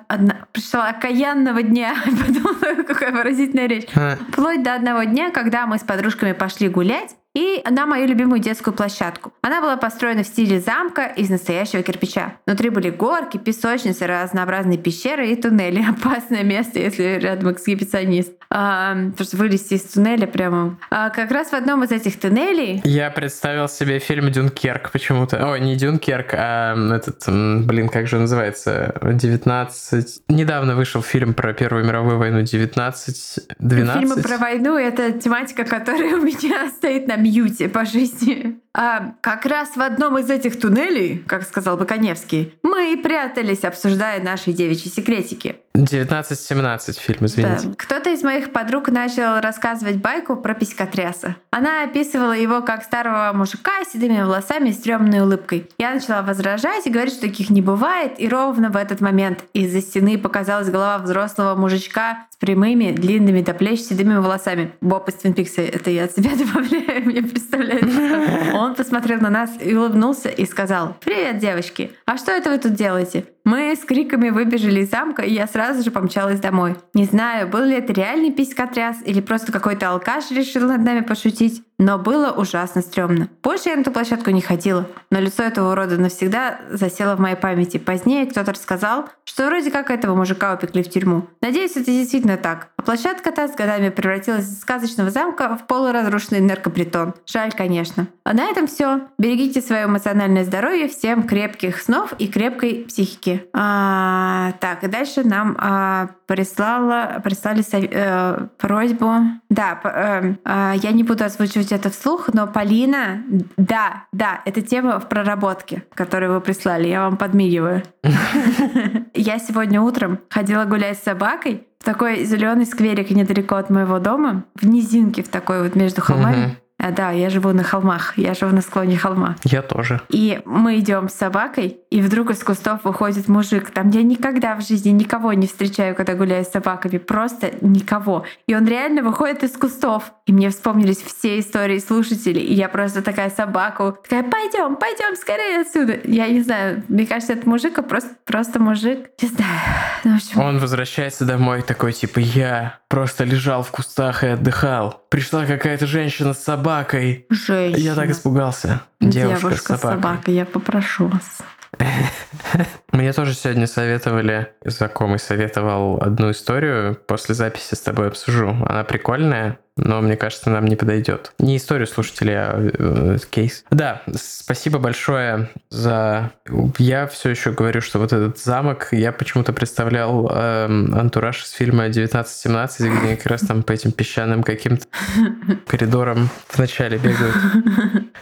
одна... 0.08 0.46
пришла 0.52 0.88
окаянного 0.88 1.62
дня. 1.62 1.94
Подумала, 2.04 2.82
какая 2.82 3.12
выразительная 3.12 3.66
речь. 3.66 3.86
Вплоть 4.28 4.62
до 4.62 4.74
одного 4.74 5.04
дня, 5.04 5.30
когда 5.30 5.66
мы 5.66 5.78
с 5.78 5.82
подружками 5.82 6.32
пошли 6.32 6.68
гулять, 6.68 7.16
и 7.34 7.62
на 7.68 7.86
мою 7.86 8.06
любимую 8.06 8.40
детскую 8.40 8.74
площадку. 8.74 9.32
Она 9.42 9.60
была 9.60 9.76
построена 9.76 10.22
в 10.22 10.26
стиле 10.26 10.60
замка 10.60 11.06
из 11.06 11.30
настоящего 11.30 11.82
кирпича. 11.82 12.34
Внутри 12.46 12.70
были 12.70 12.90
горки, 12.90 13.38
песочницы, 13.38 14.06
разнообразные 14.06 14.78
пещеры 14.78 15.28
и 15.28 15.36
туннели. 15.36 15.84
Опасное 15.88 16.42
место, 16.42 16.78
если 16.78 17.18
рядом 17.18 17.52
эксгибиционист. 17.52 18.32
А, 18.50 18.94
потому 18.94 19.26
что 19.26 19.36
вылезти 19.38 19.74
из 19.74 19.82
туннеля 19.82 20.26
прямо... 20.26 20.78
А, 20.90 21.08
как 21.08 21.30
раз 21.30 21.48
в 21.48 21.54
одном 21.54 21.84
из 21.84 21.90
этих 21.90 22.20
туннелей... 22.20 22.82
Я 22.84 23.10
представил 23.10 23.66
себе 23.68 23.98
фильм 23.98 24.30
«Дюнкерк» 24.30 24.90
почему-то. 24.90 25.42
Ой, 25.50 25.60
не 25.60 25.76
«Дюнкерк», 25.76 26.34
а 26.34 26.76
этот, 26.94 27.24
блин, 27.28 27.88
как 27.88 28.06
же 28.06 28.18
называется? 28.18 28.94
19... 29.02 30.22
Недавно 30.28 30.76
вышел 30.76 31.02
фильм 31.02 31.32
про 31.32 31.54
Первую 31.54 31.84
мировую 31.86 32.18
войну 32.18 32.42
19... 32.42 33.40
12. 33.58 34.00
Фильмы 34.00 34.22
про 34.22 34.36
войну— 34.36 34.76
это 34.78 35.12
тематика, 35.12 35.64
которая 35.64 36.16
у 36.16 36.22
меня 36.22 36.68
стоит 36.76 37.08
на 37.08 37.16
мьюте 37.22 37.68
по 37.68 37.84
жизни. 37.84 38.61
А 38.74 39.14
как 39.20 39.44
раз 39.44 39.76
в 39.76 39.80
одном 39.80 40.18
из 40.18 40.30
этих 40.30 40.58
туннелей, 40.58 41.22
как 41.26 41.42
сказал 41.42 41.76
бы 41.76 41.84
Коневский, 41.84 42.54
мы 42.62 42.94
и 42.94 42.96
прятались, 42.96 43.64
обсуждая 43.64 44.22
наши 44.22 44.52
девичьи 44.52 44.90
секретики. 44.90 45.56
19-17 45.74 46.98
фильм, 46.98 47.26
извините. 47.26 47.68
Да. 47.68 47.74
Кто-то 47.76 48.10
из 48.10 48.22
моих 48.22 48.52
подруг 48.52 48.88
начал 48.88 49.40
рассказывать 49.40 49.96
байку 49.96 50.36
про 50.36 50.54
писькотряса. 50.54 51.36
Она 51.50 51.84
описывала 51.84 52.32
его 52.32 52.60
как 52.60 52.84
старого 52.84 53.32
мужика 53.34 53.72
с 53.84 53.92
седыми 53.92 54.20
волосами 54.20 54.68
и 54.68 54.72
стрёмной 54.72 55.20
улыбкой. 55.20 55.68
Я 55.78 55.94
начала 55.94 56.22
возражать 56.22 56.86
и 56.86 56.90
говорить, 56.90 57.14
что 57.14 57.22
таких 57.22 57.50
не 57.50 57.62
бывает, 57.62 58.12
и 58.18 58.28
ровно 58.28 58.70
в 58.70 58.76
этот 58.76 59.00
момент 59.00 59.44
из-за 59.54 59.80
стены 59.80 60.18
показалась 60.18 60.68
голова 60.68 60.98
взрослого 60.98 61.54
мужичка 61.54 62.26
с 62.30 62.36
прямыми, 62.36 62.92
длинными 62.92 63.40
до 63.40 63.54
плеч 63.54 63.80
седыми 63.80 64.16
волосами. 64.16 64.72
Боб 64.80 65.08
из 65.08 65.14
Твин 65.14 65.32
Пикса, 65.32 65.62
это 65.62 65.90
я 65.90 66.04
от 66.04 66.12
себя 66.12 66.30
добавляю, 66.36 67.04
мне 67.06 67.22
представляется. 67.22 68.52
Он 68.62 68.76
посмотрел 68.76 69.20
на 69.20 69.28
нас 69.28 69.50
и 69.60 69.74
улыбнулся 69.74 70.28
и 70.28 70.46
сказал, 70.46 70.96
«Привет, 71.00 71.38
девочки! 71.38 71.90
А 72.06 72.16
что 72.16 72.30
это 72.30 72.48
вы 72.48 72.58
тут 72.58 72.74
делаете?» 72.74 73.24
Мы 73.44 73.74
с 73.74 73.80
криками 73.80 74.30
выбежали 74.30 74.80
из 74.80 74.90
замка, 74.90 75.22
и 75.22 75.32
я 75.32 75.46
сразу 75.46 75.82
же 75.82 75.90
помчалась 75.90 76.38
домой. 76.38 76.76
Не 76.94 77.04
знаю, 77.04 77.48
был 77.48 77.62
ли 77.64 77.74
это 77.74 77.92
реальный 77.92 78.30
писькотряс 78.30 78.98
или 79.04 79.20
просто 79.20 79.50
какой-то 79.50 79.90
алкаш 79.90 80.30
решил 80.30 80.68
над 80.68 80.82
нами 80.82 81.00
пошутить, 81.00 81.64
но 81.78 81.98
было 81.98 82.30
ужасно 82.30 82.82
стрёмно. 82.82 83.28
Больше 83.42 83.70
я 83.70 83.76
на 83.76 83.80
эту 83.80 83.90
площадку 83.90 84.30
не 84.30 84.40
ходила, 84.40 84.86
но 85.10 85.18
лицо 85.18 85.42
этого 85.42 85.72
урода 85.72 85.98
навсегда 85.98 86.60
засело 86.70 87.16
в 87.16 87.20
моей 87.20 87.34
памяти. 87.34 87.78
Позднее 87.78 88.26
кто-то 88.26 88.52
рассказал, 88.52 89.08
что 89.24 89.46
вроде 89.46 89.70
как 89.70 89.90
этого 89.90 90.14
мужика 90.14 90.54
упекли 90.54 90.84
в 90.84 90.90
тюрьму. 90.90 91.26
Надеюсь, 91.40 91.72
это 91.72 91.86
действительно 91.86 92.36
так. 92.36 92.68
А 92.76 92.82
площадка 92.82 93.32
та 93.32 93.48
с 93.48 93.56
годами 93.56 93.88
превратилась 93.88 94.44
из 94.44 94.60
сказочного 94.60 95.10
замка 95.10 95.56
в 95.56 95.66
полуразрушенный 95.66 96.40
наркопритон. 96.40 97.14
Жаль, 97.26 97.52
конечно. 97.52 98.06
А 98.24 98.34
на 98.34 98.44
этом 98.44 98.68
все. 98.68 99.00
Берегите 99.18 99.60
свое 99.60 99.86
эмоциональное 99.86 100.44
здоровье, 100.44 100.88
всем 100.88 101.24
крепких 101.24 101.80
снов 101.80 102.12
и 102.18 102.28
крепкой 102.28 102.84
психики. 102.86 103.31
А, 103.52 104.52
так, 104.60 104.84
и 104.84 104.88
дальше 104.88 105.24
нам 105.24 105.56
а, 105.58 106.08
прислала, 106.26 107.20
прислали 107.22 107.62
э, 107.72 108.46
просьбу. 108.58 109.12
Да, 109.50 109.80
э, 109.84 110.34
э, 110.44 110.72
я 110.76 110.92
не 110.92 111.04
буду 111.04 111.24
озвучивать 111.24 111.72
это 111.72 111.90
вслух, 111.90 112.30
но 112.32 112.46
Полина, 112.46 113.22
да, 113.56 114.04
да, 114.12 114.40
это 114.44 114.62
тема 114.62 114.98
в 114.98 115.08
проработке, 115.08 115.84
которую 115.94 116.34
вы 116.34 116.40
прислали. 116.40 116.88
Я 116.88 117.02
вам 117.02 117.16
подмигиваю. 117.16 117.82
Я 119.14 119.38
сегодня 119.38 119.80
утром 119.80 120.18
ходила 120.30 120.64
гулять 120.64 120.98
с 120.98 121.02
собакой 121.02 121.66
в 121.82 121.84
такой 121.84 122.24
зеленый 122.24 122.64
скверик 122.64 123.10
недалеко 123.10 123.56
от 123.56 123.68
моего 123.68 123.98
дома, 123.98 124.44
в 124.54 124.66
низинке 124.66 125.24
в 125.24 125.28
такой 125.28 125.64
вот 125.64 125.74
между 125.74 126.00
холмами. 126.00 126.56
Да, 126.90 127.10
я 127.10 127.30
живу 127.30 127.52
на 127.52 127.62
холмах, 127.62 128.18
я 128.18 128.34
живу 128.34 128.54
на 128.54 128.60
склоне 128.60 128.96
холма. 128.96 129.36
Я 129.44 129.62
тоже. 129.62 130.00
И 130.08 130.40
мы 130.44 130.78
идем 130.78 131.08
с 131.08 131.14
собакой, 131.14 131.78
и 131.90 132.00
вдруг 132.00 132.30
из 132.30 132.42
кустов 132.42 132.80
выходит 132.84 133.28
мужик. 133.28 133.70
Там 133.70 133.90
я 133.90 134.02
никогда 134.02 134.56
в 134.56 134.66
жизни 134.66 134.90
никого 134.90 135.32
не 135.32 135.46
встречаю, 135.46 135.94
когда 135.94 136.14
гуляю 136.14 136.44
с 136.44 136.48
собаками. 136.48 136.98
Просто 136.98 137.52
никого. 137.60 138.24
И 138.46 138.54
он 138.54 138.66
реально 138.66 139.02
выходит 139.02 139.44
из 139.44 139.52
кустов. 139.52 140.12
И 140.26 140.32
мне 140.32 140.50
вспомнились 140.50 141.02
все 141.02 141.38
истории 141.38 141.78
слушателей. 141.78 142.42
И 142.42 142.54
я 142.54 142.68
просто 142.68 143.02
такая 143.02 143.30
собаку, 143.30 143.96
такая, 144.02 144.22
пойдем, 144.22 144.76
пойдем 144.76 145.16
скорее 145.16 145.60
отсюда. 145.60 145.98
Я 146.04 146.28
не 146.28 146.40
знаю, 146.40 146.82
мне 146.88 147.06
кажется, 147.06 147.34
это 147.34 147.48
мужик, 147.48 147.78
а 147.78 147.82
просто, 147.82 148.10
просто 148.24 148.58
мужик. 148.58 149.10
Не 149.20 149.28
знаю. 149.28 149.60
Ну, 150.04 150.12
в 150.12 150.16
общем, 150.16 150.40
Он 150.40 150.58
возвращается 150.58 151.24
домой 151.24 151.62
такой, 151.62 151.92
типа, 151.92 152.18
я 152.18 152.78
просто 152.92 153.24
лежал 153.24 153.62
в 153.62 153.70
кустах 153.70 154.22
и 154.22 154.26
отдыхал. 154.26 155.02
Пришла 155.08 155.46
какая-то 155.46 155.86
женщина 155.86 156.34
с 156.34 156.44
собакой. 156.44 157.24
женщина. 157.30 157.80
Я 157.80 157.94
так 157.94 158.10
испугался. 158.10 158.82
Девушка, 159.00 159.48
Девушка 159.48 159.76
с 159.76 159.80
собакой. 159.80 160.02
собака, 160.02 160.30
я 160.30 160.44
попрошу 160.44 161.06
вас. 161.06 161.38
Мне 162.92 163.14
тоже 163.14 163.32
сегодня 163.32 163.66
советовали, 163.66 164.52
знакомый 164.62 165.18
советовал 165.18 166.02
одну 166.02 166.32
историю, 166.32 166.94
после 167.06 167.34
записи 167.34 167.74
с 167.74 167.80
тобой 167.80 168.08
обсужу. 168.08 168.50
Она 168.68 168.84
прикольная, 168.84 169.58
но 169.76 170.00
мне 170.00 170.16
кажется, 170.16 170.50
нам 170.50 170.66
не 170.66 170.76
подойдет. 170.76 171.32
Не 171.38 171.56
историю 171.56 171.86
слушателей, 171.86 172.34
а 172.36 172.52
э, 172.56 173.16
кейс. 173.30 173.64
Да, 173.70 174.02
спасибо 174.14 174.78
большое 174.78 175.48
за... 175.70 176.32
Я 176.78 177.06
все 177.06 177.30
еще 177.30 177.52
говорю, 177.52 177.80
что 177.80 177.98
вот 177.98 178.12
этот 178.12 178.38
замок, 178.38 178.88
я 178.92 179.12
почему-то 179.12 179.52
представлял 179.52 180.28
эм, 180.30 180.94
антураж 180.94 181.42
из 181.42 181.50
фильма 181.50 181.84
1917, 181.84 182.92
где 182.92 183.16
как 183.16 183.26
раз 183.26 183.40
там 183.42 183.62
по 183.62 183.72
этим 183.72 183.92
песчаным 183.92 184.42
каким-то 184.42 184.86
коридорам 185.66 186.28
вначале 186.52 186.98
бегают. 186.98 187.36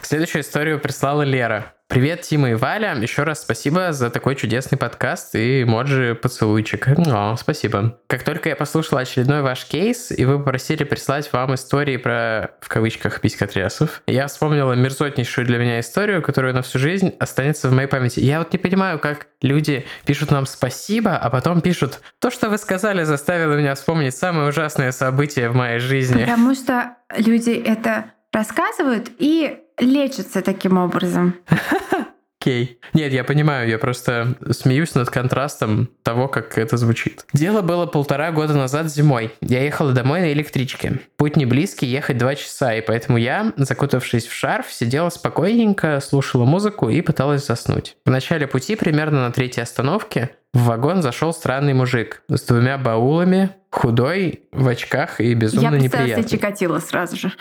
Следующую 0.01 0.43
историю 0.43 0.79
прислала 0.79 1.23
Лера. 1.23 1.73
Привет, 1.91 2.21
Тима 2.21 2.51
и 2.51 2.53
Валя. 2.53 2.95
Еще 2.95 3.23
раз 3.23 3.41
спасибо 3.41 3.91
за 3.91 4.09
такой 4.09 4.37
чудесный 4.37 4.77
подкаст 4.77 5.35
и 5.35 5.65
моджи 5.65 6.15
поцелуйчик. 6.15 6.87
О, 6.87 7.35
спасибо. 7.35 7.99
Как 8.07 8.23
только 8.23 8.47
я 8.47 8.55
послушал 8.55 8.97
очередной 8.97 9.41
ваш 9.41 9.65
кейс, 9.65 10.09
и 10.09 10.23
вы 10.23 10.37
попросили 10.37 10.85
прислать 10.85 11.29
вам 11.33 11.40
истории 11.55 11.97
про, 11.97 12.51
в 12.61 12.67
кавычках, 12.67 13.21
писькотрясов, 13.21 14.01
я 14.07 14.27
вспомнила 14.27 14.73
мерзотнейшую 14.73 15.45
для 15.45 15.57
меня 15.57 15.79
историю, 15.79 16.21
которая 16.21 16.53
на 16.53 16.61
всю 16.61 16.79
жизнь 16.79 17.13
останется 17.19 17.69
в 17.69 17.73
моей 17.73 17.87
памяти. 17.87 18.19
Я 18.19 18.39
вот 18.39 18.51
не 18.53 18.59
понимаю, 18.59 18.99
как 18.99 19.27
люди 19.41 19.85
пишут 20.05 20.31
нам 20.31 20.45
спасибо, 20.45 21.17
а 21.17 21.29
потом 21.29 21.61
пишут 21.61 22.01
«То, 22.19 22.29
что 22.29 22.49
вы 22.49 22.57
сказали, 22.57 23.03
заставило 23.03 23.55
меня 23.55 23.75
вспомнить 23.75 24.15
самое 24.15 24.49
ужасное 24.49 24.91
событие 24.91 25.49
в 25.49 25.55
моей 25.55 25.79
жизни». 25.79 26.21
Потому 26.21 26.53
что 26.53 26.95
люди 27.15 27.51
это 27.51 28.11
рассказывают 28.31 29.09
и 29.17 29.59
лечатся 29.77 30.41
таким 30.41 30.77
образом. 30.77 31.35
Окей. 32.41 32.79
Нет, 32.93 33.13
я 33.13 33.23
понимаю, 33.23 33.69
я 33.69 33.77
просто 33.77 34.35
смеюсь 34.49 34.95
над 34.95 35.11
контрастом 35.11 35.91
того, 36.01 36.27
как 36.27 36.57
это 36.57 36.75
звучит. 36.75 37.23
Дело 37.33 37.61
было 37.61 37.85
полтора 37.85 38.31
года 38.31 38.55
назад 38.55 38.87
зимой. 38.91 39.31
Я 39.41 39.61
ехала 39.63 39.91
домой 39.91 40.21
на 40.21 40.33
электричке. 40.33 41.01
Путь 41.17 41.37
не 41.37 41.45
близкий, 41.45 41.85
ехать 41.85 42.17
два 42.17 42.33
часа, 42.33 42.73
и 42.73 42.81
поэтому 42.81 43.19
я, 43.19 43.53
закутавшись 43.57 44.25
в 44.25 44.33
шарф, 44.33 44.71
сидела 44.71 45.09
спокойненько, 45.09 45.99
слушала 45.99 46.45
музыку 46.45 46.89
и 46.89 47.01
пыталась 47.01 47.45
заснуть. 47.45 47.95
В 48.05 48.09
начале 48.09 48.47
пути, 48.47 48.75
примерно 48.75 49.21
на 49.27 49.31
третьей 49.31 49.61
остановке, 49.61 50.31
в 50.51 50.63
вагон 50.63 51.03
зашел 51.03 51.33
странный 51.33 51.75
мужик 51.75 52.23
с 52.27 52.41
двумя 52.41 52.79
баулами, 52.79 53.51
худой, 53.71 54.43
в 54.51 54.67
очках 54.67 55.19
и 55.21 55.33
безумно 55.33 55.75
Я 55.75 55.81
неприятный. 55.81 56.23
себе 56.27 56.37
Чикатило 56.37 56.79
сразу 56.79 57.15
же. 57.15 57.31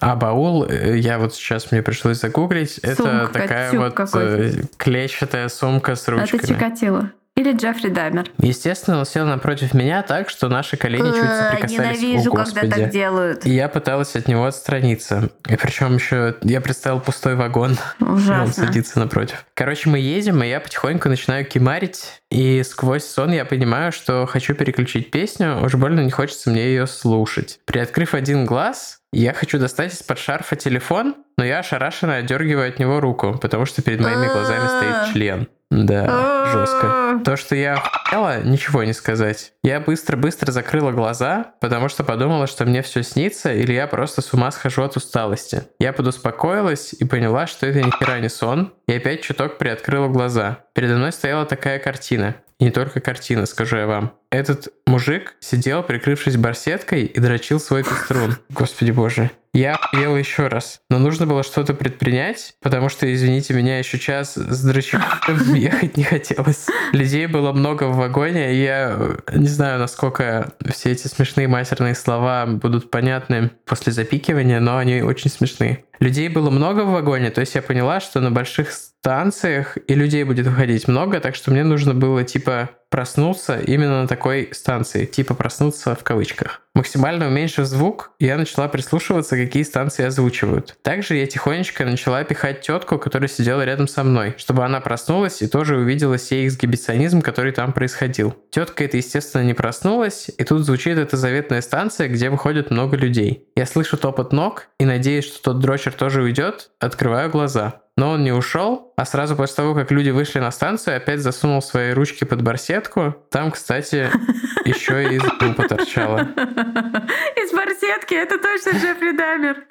А 0.00 0.16
баул, 0.16 0.64
э, 0.64 0.98
я 0.98 1.18
вот 1.18 1.34
сейчас 1.34 1.70
мне 1.70 1.80
пришлось 1.80 2.18
загуглить, 2.18 2.78
это 2.78 2.96
Сумка, 2.96 3.30
такая 3.32 3.70
тюк 3.70 3.98
вот 4.00 4.10
э, 4.14 4.52
клетчатая 4.76 5.48
сумка 5.48 5.94
с 5.94 6.08
ручками. 6.08 6.40
Это 6.40 6.48
Чикатило. 6.48 7.12
Или 7.34 7.52
Джеффри 7.54 7.88
Даймер. 7.88 8.30
Естественно, 8.38 8.98
он 8.98 9.06
сел 9.06 9.24
напротив 9.24 9.72
меня 9.72 10.02
так, 10.02 10.28
что 10.28 10.48
наши 10.48 10.76
колени 10.76 11.08
чуть 11.12 11.22
Э, 11.24 11.50
соприкасались. 11.50 12.00
Ненавижу, 12.02 12.30
О, 12.32 12.44
когда 12.44 12.60
так 12.76 12.90
делают. 12.90 13.46
И 13.46 13.50
я 13.50 13.68
пыталась 13.68 14.14
от 14.16 14.28
него 14.28 14.44
отстраниться. 14.44 15.30
И 15.48 15.56
причем 15.56 15.94
еще 15.94 16.36
я 16.42 16.60
представил 16.60 17.00
пустой 17.00 17.34
вагон. 17.34 17.72
и 17.72 18.04
Он 18.04 18.14
Ужасно. 18.16 18.66
садится 18.66 18.98
напротив. 18.98 19.46
Короче, 19.54 19.88
мы 19.88 19.98
едем, 19.98 20.42
и 20.42 20.48
я 20.48 20.60
потихоньку 20.60 21.08
начинаю 21.08 21.46
кимарить. 21.46 22.20
И 22.30 22.62
сквозь 22.64 23.04
сон 23.04 23.32
я 23.32 23.46
понимаю, 23.46 23.92
что 23.92 24.26
хочу 24.26 24.54
переключить 24.54 25.10
песню. 25.10 25.58
Уж 25.64 25.74
больно 25.76 26.00
не 26.00 26.10
хочется 26.10 26.50
мне 26.50 26.64
ее 26.66 26.86
слушать. 26.86 27.60
Приоткрыв 27.64 28.12
один 28.12 28.44
глаз, 28.44 28.98
я 29.12 29.34
хочу 29.34 29.58
достать 29.58 29.92
из-под 29.92 30.18
шарфа 30.18 30.56
телефон, 30.56 31.16
но 31.36 31.44
я 31.44 31.58
ошарашенно 31.58 32.16
отдергиваю 32.16 32.68
от 32.68 32.78
него 32.78 33.00
руку, 33.00 33.38
потому 33.40 33.66
что 33.66 33.82
перед 33.82 34.00
моими 34.00 34.26
глазами 34.26 34.66
стоит 34.66 35.12
член. 35.12 35.48
Да, 35.70 36.52
жестко. 36.52 37.20
То, 37.24 37.36
что 37.36 37.54
я 37.54 37.74
охуела, 37.74 38.42
ничего 38.42 38.84
не 38.84 38.92
сказать. 38.92 39.52
Я 39.62 39.80
быстро-быстро 39.80 40.52
закрыла 40.52 40.92
глаза, 40.92 41.54
потому 41.60 41.88
что 41.88 42.04
подумала, 42.04 42.46
что 42.46 42.66
мне 42.66 42.82
все 42.82 43.02
снится, 43.02 43.52
или 43.52 43.72
я 43.72 43.86
просто 43.86 44.20
с 44.20 44.32
ума 44.34 44.50
схожу 44.50 44.82
от 44.82 44.96
усталости. 44.96 45.62
Я 45.78 45.94
подуспокоилась 45.94 46.92
и 46.92 47.04
поняла, 47.04 47.46
что 47.46 47.66
это 47.66 47.80
ни 47.80 47.90
хера 47.90 48.18
не 48.18 48.28
сон, 48.28 48.74
и 48.86 48.94
опять 48.94 49.22
чуток 49.22 49.56
приоткрыла 49.56 50.08
глаза. 50.08 50.64
Передо 50.74 50.96
мной 50.96 51.12
стояла 51.12 51.46
такая 51.46 51.78
картина. 51.78 52.36
И 52.58 52.64
не 52.64 52.70
только 52.70 53.00
картина, 53.00 53.46
скажу 53.46 53.76
я 53.76 53.86
вам. 53.86 54.12
Этот 54.30 54.68
мужик 54.92 55.36
сидел, 55.40 55.82
прикрывшись 55.82 56.36
барсеткой, 56.36 57.04
и 57.04 57.18
дрочил 57.18 57.58
свой 57.58 57.82
пеструн. 57.82 58.36
Господи 58.50 58.90
боже. 58.90 59.30
Я 59.54 59.78
ел 59.92 60.16
еще 60.16 60.48
раз. 60.48 60.80
Но 60.90 60.98
нужно 60.98 61.26
было 61.26 61.42
что-то 61.42 61.74
предпринять, 61.74 62.54
потому 62.62 62.88
что, 62.88 63.12
извините 63.12 63.54
меня, 63.54 63.78
еще 63.78 63.98
час 63.98 64.34
с 64.34 64.62
дрочевым 64.62 65.04
ехать 65.54 65.96
не 65.96 66.04
хотелось. 66.04 66.66
Людей 66.92 67.26
было 67.26 67.52
много 67.52 67.84
в 67.84 67.96
вагоне, 67.96 68.54
и 68.54 68.62
я 68.62 68.96
э, 68.98 69.38
не 69.38 69.48
знаю, 69.48 69.78
насколько 69.78 70.52
все 70.70 70.92
эти 70.92 71.06
смешные 71.06 71.48
матерные 71.48 71.94
слова 71.94 72.46
будут 72.46 72.90
понятны 72.90 73.50
после 73.66 73.92
запикивания, 73.92 74.60
но 74.60 74.76
они 74.76 75.02
очень 75.02 75.30
смешные. 75.30 75.84
Людей 76.00 76.28
было 76.28 76.50
много 76.50 76.80
в 76.80 76.92
вагоне, 76.92 77.30
то 77.30 77.40
есть 77.40 77.54
я 77.54 77.62
поняла, 77.62 78.00
что 78.00 78.20
на 78.20 78.30
больших 78.30 78.72
станциях 78.72 79.78
и 79.86 79.94
людей 79.94 80.24
будет 80.24 80.46
выходить 80.46 80.88
много, 80.88 81.20
так 81.20 81.34
что 81.34 81.50
мне 81.50 81.64
нужно 81.64 81.94
было 81.94 82.24
типа 82.24 82.70
проснуться 82.92 83.58
именно 83.58 84.02
на 84.02 84.06
такой 84.06 84.50
станции, 84.52 85.06
типа 85.06 85.34
проснуться 85.34 85.96
в 85.96 86.04
кавычках. 86.04 86.60
Максимально 86.74 87.26
уменьшив 87.26 87.66
звук, 87.66 88.12
я 88.18 88.36
начала 88.36 88.68
прислушиваться, 88.68 89.36
какие 89.36 89.62
станции 89.62 90.04
озвучивают. 90.04 90.76
Также 90.82 91.16
я 91.16 91.26
тихонечко 91.26 91.84
начала 91.84 92.22
пихать 92.24 92.60
тетку, 92.60 92.98
которая 92.98 93.28
сидела 93.28 93.62
рядом 93.62 93.88
со 93.88 94.04
мной, 94.04 94.34
чтобы 94.38 94.64
она 94.64 94.80
проснулась 94.80 95.42
и 95.42 95.48
тоже 95.48 95.76
увидела 95.76 96.18
сей 96.18 96.46
эксгибиционизм, 96.46 97.20
который 97.20 97.52
там 97.52 97.72
происходил. 97.72 98.34
Тетка 98.50 98.84
это, 98.84 98.98
естественно, 98.98 99.42
не 99.42 99.54
проснулась, 99.54 100.30
и 100.36 100.44
тут 100.44 100.64
звучит 100.64 100.98
эта 100.98 101.16
заветная 101.16 101.60
станция, 101.62 102.08
где 102.08 102.30
выходит 102.30 102.70
много 102.70 102.96
людей. 102.96 103.48
Я 103.56 103.66
слышу 103.66 103.96
топот 103.96 104.32
ног 104.32 104.68
и 104.78 104.84
надеюсь, 104.84 105.26
что 105.26 105.42
тот 105.42 105.60
дрочер 105.60 105.92
тоже 105.92 106.22
уйдет, 106.22 106.70
открываю 106.78 107.30
глаза. 107.30 107.81
Но 107.96 108.10
он 108.10 108.24
не 108.24 108.32
ушел, 108.32 108.94
а 108.96 109.04
сразу 109.04 109.36
после 109.36 109.56
того, 109.56 109.74
как 109.74 109.90
люди 109.90 110.08
вышли 110.08 110.38
на 110.38 110.50
станцию, 110.50 110.96
опять 110.96 111.20
засунул 111.20 111.60
свои 111.60 111.92
ручки 111.92 112.24
под 112.24 112.42
барсетку. 112.42 113.14
Там, 113.30 113.50
кстати, 113.50 114.10
еще 114.64 115.14
и 115.14 115.18
зуба 115.18 115.68
торчала. 115.68 116.20
Из 117.36 117.52
барсетки, 117.52 118.14
это 118.14 118.38
точно 118.38 118.70
Джеффри 118.78 119.12
Даймер. 119.16 119.64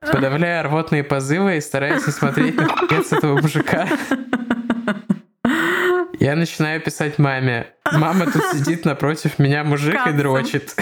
Подавляя 0.12 0.62
рвотные 0.64 1.04
позывы 1.04 1.58
и 1.58 1.60
стараясь 1.60 2.06
не 2.06 2.12
смотреть 2.12 2.56
на 2.56 2.66
хуец 2.66 3.12
этого 3.12 3.40
мужика, 3.40 3.86
я 6.18 6.34
начинаю 6.34 6.80
писать 6.80 7.18
маме. 7.18 7.68
Мама 7.92 8.26
тут 8.26 8.42
сидит 8.52 8.84
напротив 8.84 9.38
меня 9.38 9.62
мужик 9.64 9.98
и 10.06 10.12
дрочит. 10.12 10.74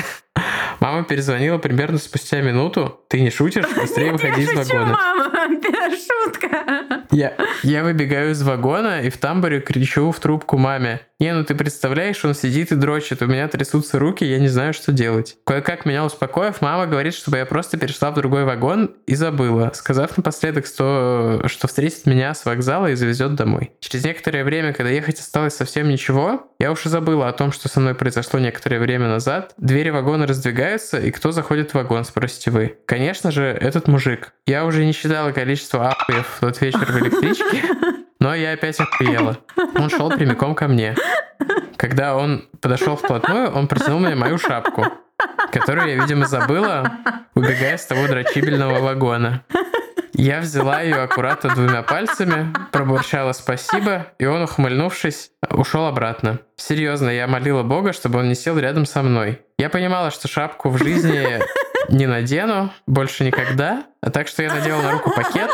Мама 0.80 1.04
перезвонила 1.04 1.58
примерно 1.58 1.98
спустя 1.98 2.40
минуту. 2.40 3.00
Ты 3.08 3.20
не 3.20 3.30
шутишь? 3.30 3.64
Быстрее 3.76 4.12
выходи 4.12 4.42
из 4.42 4.52
вагона. 4.52 4.98
Шутка. 5.90 7.04
Я, 7.10 7.34
я 7.62 7.82
выбегаю 7.82 8.32
из 8.32 8.42
вагона 8.42 9.02
и 9.02 9.10
в 9.10 9.18
тамбуре 9.18 9.60
кричу 9.60 10.10
в 10.10 10.20
трубку 10.20 10.58
маме. 10.58 11.00
Не, 11.18 11.32
ну 11.32 11.44
ты 11.44 11.54
представляешь, 11.54 12.22
он 12.26 12.34
сидит 12.34 12.72
и 12.72 12.74
дрочит, 12.74 13.22
у 13.22 13.26
меня 13.26 13.48
трясутся 13.48 13.98
руки, 13.98 14.22
я 14.22 14.38
не 14.38 14.48
знаю, 14.48 14.74
что 14.74 14.92
делать. 14.92 15.38
Кое-как 15.46 15.86
меня 15.86 16.04
успокоив, 16.04 16.60
мама 16.60 16.86
говорит, 16.86 17.14
чтобы 17.14 17.38
я 17.38 17.46
просто 17.46 17.78
перешла 17.78 18.10
в 18.10 18.14
другой 18.14 18.44
вагон 18.44 18.94
и 19.06 19.14
забыла, 19.14 19.72
сказав 19.74 20.14
напоследок, 20.18 20.66
что, 20.66 21.42
что 21.46 21.68
встретит 21.68 22.04
меня 22.04 22.34
с 22.34 22.44
вокзала 22.44 22.88
и 22.88 22.94
завезет 22.94 23.34
домой. 23.34 23.72
Через 23.80 24.04
некоторое 24.04 24.44
время, 24.44 24.74
когда 24.74 24.90
ехать 24.90 25.18
осталось 25.18 25.56
совсем 25.56 25.88
ничего, 25.88 26.50
я 26.58 26.70
уж 26.70 26.84
и 26.84 26.90
забыла 26.90 27.28
о 27.28 27.32
том, 27.32 27.50
что 27.50 27.70
со 27.70 27.80
мной 27.80 27.94
произошло 27.94 28.38
некоторое 28.38 28.78
время 28.78 29.08
назад. 29.08 29.54
Двери 29.56 29.88
вагона 29.88 30.26
раздвигаются, 30.26 30.98
и 30.98 31.10
кто 31.10 31.32
заходит 31.32 31.70
в 31.70 31.74
вагон, 31.74 32.04
спросите 32.04 32.50
вы. 32.50 32.76
Конечно 32.84 33.30
же, 33.30 33.44
этот 33.44 33.88
мужик. 33.88 34.34
Я 34.46 34.66
уже 34.66 34.84
не 34.84 34.92
считала 34.92 35.32
количество 35.32 35.55
ахуев 35.56 36.26
в 36.26 36.40
тот 36.40 36.60
вечер 36.60 36.84
в 36.84 36.98
электричке, 36.98 37.62
но 38.20 38.34
я 38.34 38.52
опять 38.52 38.78
охуела. 38.80 39.38
Он 39.74 39.90
шел 39.90 40.10
прямиком 40.10 40.54
ко 40.54 40.68
мне. 40.68 40.94
Когда 41.76 42.16
он 42.16 42.48
подошел 42.60 42.96
вплотную, 42.96 43.50
он 43.50 43.68
протянул 43.68 44.00
мне 44.00 44.14
мою 44.14 44.38
шапку. 44.38 44.86
которую 45.50 45.88
я, 45.88 45.96
видимо, 45.96 46.26
забыла, 46.26 46.92
убегая 47.34 47.76
с 47.76 47.86
того 47.86 48.06
дрочибельного 48.06 48.80
вагона. 48.80 49.44
Я 50.12 50.40
взяла 50.40 50.80
ее 50.80 51.02
аккуратно 51.02 51.54
двумя 51.54 51.82
пальцами, 51.82 52.52
пробурчала 52.72 53.32
спасибо, 53.32 54.06
и 54.18 54.24
он, 54.24 54.42
ухмыльнувшись, 54.42 55.30
ушел 55.50 55.86
обратно. 55.86 56.38
Серьезно, 56.56 57.10
я 57.10 57.26
молила 57.26 57.62
Бога, 57.62 57.92
чтобы 57.92 58.20
он 58.20 58.28
не 58.28 58.34
сел 58.34 58.58
рядом 58.58 58.86
со 58.86 59.02
мной. 59.02 59.42
Я 59.58 59.68
понимала, 59.68 60.10
что 60.10 60.26
шапку 60.26 60.70
в 60.70 60.78
жизни 60.78 61.40
не 61.90 62.06
надену 62.06 62.72
больше 62.86 63.24
никогда, 63.24 63.84
так 64.10 64.28
что 64.28 64.42
я 64.42 64.52
надела 64.52 64.82
на 64.82 64.92
руку 64.92 65.10
пакет, 65.10 65.50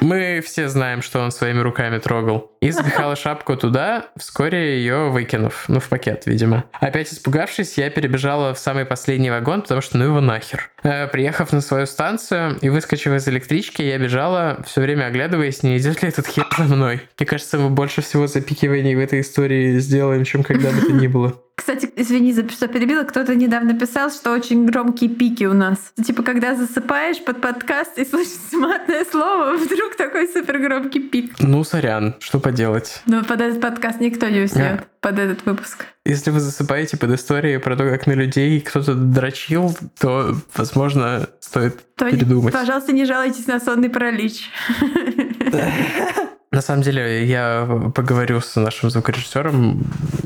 мы 0.00 0.40
все 0.44 0.68
знаем, 0.68 1.02
что 1.02 1.20
он 1.20 1.30
своими 1.30 1.60
руками 1.60 1.98
трогал. 1.98 2.49
И 2.60 2.70
запихала 2.72 3.16
шапку 3.16 3.56
туда, 3.56 4.06
вскоре 4.18 4.78
ее 4.78 5.08
выкинув. 5.08 5.64
Ну, 5.68 5.80
в 5.80 5.88
пакет, 5.88 6.24
видимо. 6.26 6.64
Опять 6.72 7.10
испугавшись, 7.10 7.78
я 7.78 7.88
перебежала 7.88 8.52
в 8.52 8.58
самый 8.58 8.84
последний 8.84 9.30
вагон, 9.30 9.62
потому 9.62 9.80
что 9.80 9.96
ну 9.96 10.04
его 10.04 10.20
нахер. 10.20 10.70
Э, 10.82 11.06
приехав 11.06 11.52
на 11.52 11.62
свою 11.62 11.86
станцию 11.86 12.58
и 12.60 12.68
выскочив 12.68 13.12
из 13.14 13.26
электрички, 13.28 13.80
я 13.80 13.96
бежала, 13.98 14.62
все 14.66 14.82
время 14.82 15.06
оглядываясь, 15.06 15.62
не 15.62 15.78
идет 15.78 16.02
ли 16.02 16.10
этот 16.10 16.26
хер 16.26 16.46
за 16.58 16.76
мной. 16.76 17.00
Мне 17.18 17.26
кажется, 17.26 17.58
мы 17.58 17.70
больше 17.70 18.02
всего 18.02 18.26
запикиваний 18.26 18.94
в 18.94 18.98
этой 18.98 19.22
истории 19.22 19.78
сделаем, 19.78 20.24
чем 20.24 20.42
когда 20.42 20.70
бы 20.70 20.82
то 20.82 20.92
ни 20.92 21.06
было. 21.06 21.40
Кстати, 21.60 21.90
извини, 21.94 22.32
за 22.32 22.48
что 22.48 22.68
перебила, 22.68 23.04
кто-то 23.04 23.34
недавно 23.34 23.78
писал, 23.78 24.10
что 24.10 24.32
очень 24.32 24.64
громкие 24.64 25.10
пики 25.10 25.44
у 25.44 25.52
нас. 25.52 25.92
Типа, 26.02 26.22
когда 26.22 26.56
засыпаешь 26.56 27.22
под 27.22 27.42
подкаст 27.42 27.98
и 27.98 28.06
слышишь 28.06 28.52
матное 28.52 29.04
слово, 29.04 29.56
вдруг 29.58 29.94
такой 29.94 30.26
супер 30.26 30.58
громкий 30.58 31.00
пик. 31.00 31.34
Ну, 31.38 31.62
сорян, 31.62 32.16
что 32.18 32.40
поделать. 32.50 33.02
Но 33.06 33.24
под 33.24 33.40
этот 33.40 33.60
подкаст 33.60 34.00
никто 34.00 34.28
не 34.28 34.40
уснет, 34.40 34.80
а. 34.80 34.84
под 35.00 35.18
этот 35.18 35.46
выпуск. 35.46 35.86
Если 36.04 36.30
вы 36.30 36.40
засыпаете 36.40 36.96
под 36.96 37.12
историей 37.12 37.58
про 37.58 37.76
то, 37.76 37.88
как 37.88 38.06
на 38.06 38.12
людей 38.12 38.60
кто-то 38.60 38.94
дрочил, 38.94 39.76
то, 39.98 40.34
возможно, 40.54 41.28
стоит 41.40 41.94
то 41.96 42.10
передумать. 42.10 42.52
Пожалуйста, 42.52 42.92
не 42.92 43.04
жалуйтесь 43.04 43.46
на 43.46 43.60
сонный 43.60 43.90
паралич. 43.90 44.50
На 46.52 46.62
самом 46.62 46.82
деле, 46.82 47.24
я 47.26 47.64
поговорю 47.94 48.40
с 48.40 48.56
нашим 48.56 48.90
звукорежиссером, 48.90 49.84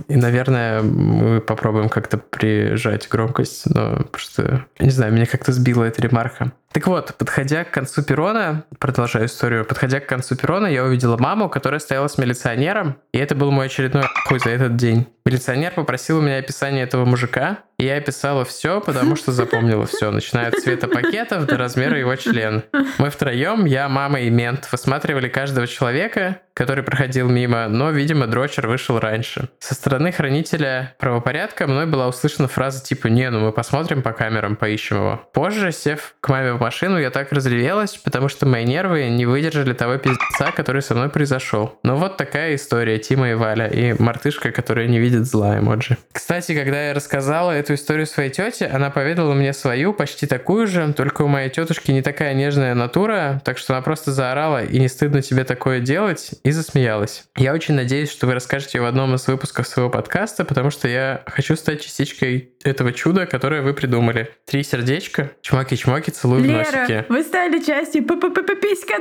и, 0.09 0.16
наверное, 0.16 0.81
мы 0.81 1.43
попробуем 1.43 1.90
как-то 1.90 2.16
прижать 2.16 3.07
громкость, 3.11 3.66
но 3.66 4.04
просто, 4.11 4.64
не 4.78 4.88
знаю, 4.88 5.12
меня 5.12 5.26
как-то 5.26 5.52
сбила 5.52 5.85
эта 5.85 6.00
ремарка. 6.00 6.52
Так 6.75 6.88
вот, 6.88 7.14
подходя 7.16 7.62
к 7.62 7.71
концу 7.71 8.02
перрона, 8.02 8.64
продолжаю 8.81 9.26
историю, 9.26 9.64
подходя 9.64 10.00
к 10.00 10.09
концу 10.09 10.35
перрона, 10.35 10.66
я 10.66 10.83
увидела 10.83 11.16
маму, 11.16 11.49
которая 11.49 11.78
стояла 11.78 12.09
с 12.09 12.19
милиционером, 12.19 12.97
и 13.12 13.19
это 13.19 13.37
был 13.37 13.52
мой 13.52 13.66
очередной 13.66 14.02
хуй 14.26 14.40
за 14.40 14.50
этот 14.50 14.75
день. 14.75 15.07
Милиционер 15.25 15.71
попросил 15.71 16.19
у 16.19 16.21
меня 16.21 16.38
описание 16.38 16.83
этого 16.83 17.04
мужика, 17.04 17.61
и 17.78 17.85
я 17.85 17.97
описала 17.97 18.45
все, 18.45 18.81
потому 18.81 19.14
что 19.14 19.31
запомнила 19.31 19.87
все, 19.87 20.11
начиная 20.11 20.49
от 20.49 20.59
цвета 20.59 20.88
пакетов 20.88 21.47
до 21.47 21.57
размера 21.57 21.97
его 21.97 22.16
члена. 22.16 22.64
Мы 22.99 23.09
втроем, 23.09 23.66
я, 23.66 23.88
мама 23.88 24.21
и 24.21 24.28
мент, 24.28 24.69
высматривали 24.73 25.28
каждого 25.28 25.69
человека, 25.69 26.40
который 26.54 26.84
проходил 26.84 27.28
мимо, 27.28 27.66
но, 27.68 27.90
видимо, 27.90 28.26
дрочер 28.26 28.68
вышел 28.68 28.99
раньше. 29.00 29.49
Со 29.58 29.75
стороны 29.75 30.12
хранителя 30.12 30.94
правопорядка 30.99 31.66
мной 31.66 31.87
была 31.87 32.06
услышана 32.06 32.49
фраза 32.49 32.82
типа 32.82 33.08
«Не, 33.08 33.28
ну 33.30 33.40
мы 33.40 33.52
посмотрим 33.52 34.02
по 34.02 34.12
камерам, 34.12 34.56
поищем 34.56 34.96
его». 34.96 35.28
Позже, 35.32 35.73
сев 35.73 36.14
к 36.20 36.28
маме 36.28 36.52
в 36.52 36.61
машину, 36.61 36.99
я 36.99 37.11
так 37.11 37.32
разревелась, 37.32 37.96
потому 37.96 38.28
что 38.28 38.46
мои 38.46 38.64
нервы 38.64 39.08
не 39.08 39.26
выдержали 39.26 39.73
того 39.73 39.99
пиздеца, 39.99 40.52
который 40.54 40.81
со 40.81 40.94
мной 40.94 41.09
произошел. 41.09 41.79
Но 41.83 41.96
вот 41.96 42.16
такая 42.16 42.55
история 42.55 42.98
Тима 42.98 43.31
и 43.31 43.35
Валя, 43.35 43.66
и 43.66 44.00
мартышка, 44.00 44.52
которая 44.52 44.87
не 44.87 45.00
видит 45.00 45.26
зла 45.26 45.59
эмоджи. 45.59 45.96
Кстати, 46.12 46.55
когда 46.55 46.88
я 46.88 46.94
рассказала 46.94 47.50
эту 47.50 47.74
историю 47.74 48.07
своей 48.07 48.31
тете, 48.31 48.66
она 48.66 48.90
поведала 48.90 49.35
мне 49.35 49.52
свою, 49.52 49.92
почти 49.92 50.26
такую 50.26 50.68
же, 50.68 50.92
только 50.92 51.22
у 51.22 51.29
моей 51.29 51.50
тетушки 51.50 51.90
не 51.90 52.02
такая 52.02 52.35
нежная 52.35 52.74
натура, 52.74 53.42
так 53.44 53.59
что 53.59 53.74
она 53.74 53.83
просто 53.83 54.12
заорала, 54.12 54.64
и 54.64 54.79
не 54.79 54.88
стыдно 54.88 55.20
тебе 55.20 55.44
такое 55.44 55.81
делать, 55.81 56.31
и 56.44 56.50
засмеялась. 56.50 57.24
Я 57.37 57.54
очень 57.54 57.74
надеюсь, 57.74 58.11
что 58.11 58.26
вы 58.26 58.35
расскажете 58.35 58.80
в 58.80 58.85
одном 58.85 59.14
из 59.14 59.26
выпусков 59.26 59.66
своего 59.66 59.90
подкаста, 59.90 60.44
потому 60.44 60.70
что 60.70 60.88
я 60.88 61.22
хочу 61.26 61.57
стать 61.57 61.83
частичкой 61.83 62.50
этого 62.62 62.92
чуда, 62.92 63.26
которое 63.26 63.62
вы 63.62 63.72
придумали. 63.72 64.30
Три 64.44 64.62
сердечка, 64.62 65.30
чмоки-чмоки, 65.42 66.11
целую 66.11 66.44
Лера, 66.44 66.64
в 66.64 66.72
носики. 66.74 67.04
вы 67.09 67.22
стали 67.22 67.61
частью 67.61 68.04
писька 68.04 68.94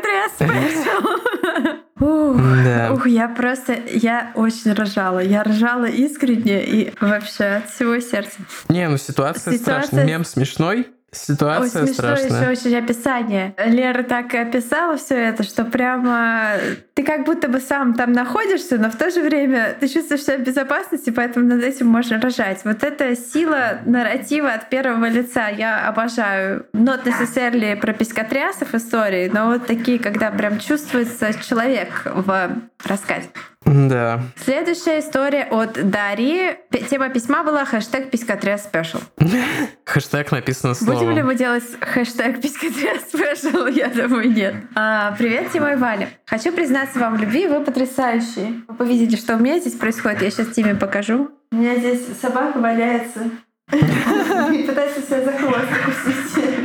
Ух, 2.00 3.08
я 3.08 3.28
просто, 3.28 3.78
я 3.92 4.32
очень 4.36 4.74
рожала. 4.74 5.20
Я 5.20 5.44
рожала 5.44 5.86
искренне 5.86 6.64
и 6.64 6.94
вообще 7.00 7.44
от 7.44 7.70
всего 7.70 8.00
сердца. 8.00 8.38
Не, 8.70 8.88
ну 8.90 8.98
ситуация, 8.98 9.54
ситуация... 9.54 9.84
страшная. 9.84 10.06
Мем 10.06 10.26
смешной, 10.26 10.88
Ситуация 11.14 11.82
Ой, 11.82 11.88
смешное 11.88 12.16
страшная. 12.18 12.42
еще 12.42 12.68
очень 12.68 12.78
описание. 12.78 13.56
Лера 13.66 14.04
так 14.04 14.34
описала 14.34 14.98
все 14.98 15.16
это, 15.16 15.44
что 15.44 15.64
прямо 15.66 16.54
ты 16.94 17.04
как 17.04 17.26
будто 17.26 17.48
бы 17.48 17.60
сам 17.60 17.94
там 17.94 18.12
находишься, 18.12 18.78
но 18.78 18.90
в 18.90 18.96
то 18.96 19.10
же 19.10 19.22
время 19.22 19.76
ты 19.80 19.88
чувствуешь 19.88 20.24
себя 20.24 20.38
в 20.38 20.42
безопасности, 20.42 21.10
поэтому 21.10 21.48
над 21.48 21.64
этим 21.64 21.88
можно 21.88 22.20
рожать. 22.20 22.62
Вот 22.64 22.84
эта 22.84 23.16
сила 23.16 23.80
нарратива 23.86 24.54
от 24.54 24.70
первого 24.70 25.08
лица 25.08 25.48
я 25.48 25.88
обожаю. 25.88 26.66
Not 26.74 27.04
necessarily 27.06 27.76
про 27.76 27.94
пескотрясов 27.94 28.74
истории, 28.74 29.30
но 29.34 29.48
вот 29.48 29.68
такие, 29.68 30.00
когда 30.00 30.32
прям 30.32 30.60
чувствуется 30.60 31.34
человек 31.34 31.90
в 32.06 32.50
рассказе. 32.86 33.30
Да. 33.66 34.22
Следующая 34.36 35.00
история 35.00 35.48
от 35.50 35.90
Дарьи. 35.90 36.58
Тема 36.90 37.10
письма 37.10 37.44
была 37.44 37.66
хэштег 37.66 38.10
пискотряс 38.12 38.64
special. 38.64 39.00
Хэштег 39.86 40.32
написано 40.32 40.74
словом. 40.74 41.00
Будем 41.00 41.16
ли 41.16 41.24
мы 41.24 41.36
делать 41.36 41.64
хэштег 41.82 42.42
пискотряс 42.42 43.04
special? 43.04 43.68
Я 43.74 43.88
думаю, 43.88 44.32
нет. 44.32 44.56
А, 44.76 45.16
привет, 45.18 45.52
Тима 45.52 45.74
и 45.74 45.76
Валя. 45.76 46.10
Хочу 46.26 46.52
признаться 46.52 47.00
вам 47.00 47.18
в 47.18 47.22
любви, 47.22 47.48
вы 47.48 47.62
потрясающие. 47.64 48.62
Вы 48.68 48.76
повидите, 48.76 49.18
что 49.18 49.36
у 49.36 49.40
меня 49.40 49.60
здесь 49.60 49.74
происходит. 49.74 50.22
Я 50.22 50.32
сейчас 50.32 50.48
Тиме 50.50 50.76
покажу. 50.76 51.32
У 51.52 51.56
меня 51.56 51.76
здесь 51.78 52.02
собака 52.22 52.60
валяется. 52.60 53.30
И 53.72 54.64
пытается 54.64 55.02
себя 55.02 55.24
за 55.24 55.32
хвост 55.32 55.68
укусить. 55.82 56.63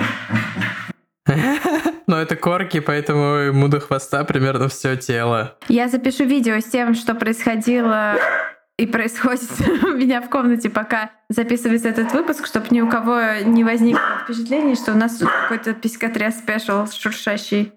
Но 2.07 2.21
это 2.21 2.37
корки, 2.37 2.81
поэтому 2.81 3.35
ему 3.35 3.69
до 3.69 3.81
хвоста 3.81 4.25
примерно 4.25 4.69
все 4.69 4.97
тело. 4.97 5.57
Я 5.69 5.89
запишу 5.89 6.25
видео 6.25 6.59
с 6.59 6.65
тем, 6.65 6.95
что 6.95 7.15
происходило 7.15 8.17
и 8.79 8.87
происходит 8.87 9.51
у 9.83 9.89
меня 9.89 10.23
в 10.23 10.31
комнате, 10.31 10.71
пока 10.71 11.11
записывается 11.29 11.89
этот 11.89 12.13
выпуск, 12.13 12.47
чтобы 12.47 12.69
ни 12.71 12.81
у 12.81 12.89
кого 12.89 13.21
не 13.45 13.65
возникло 13.65 14.01
впечатление, 14.25 14.77
что 14.77 14.93
у 14.93 14.97
нас 14.97 15.19
какой-то 15.19 15.75
пискотряс 15.75 16.39
спешл 16.39 16.87
шуршащий. 16.87 17.73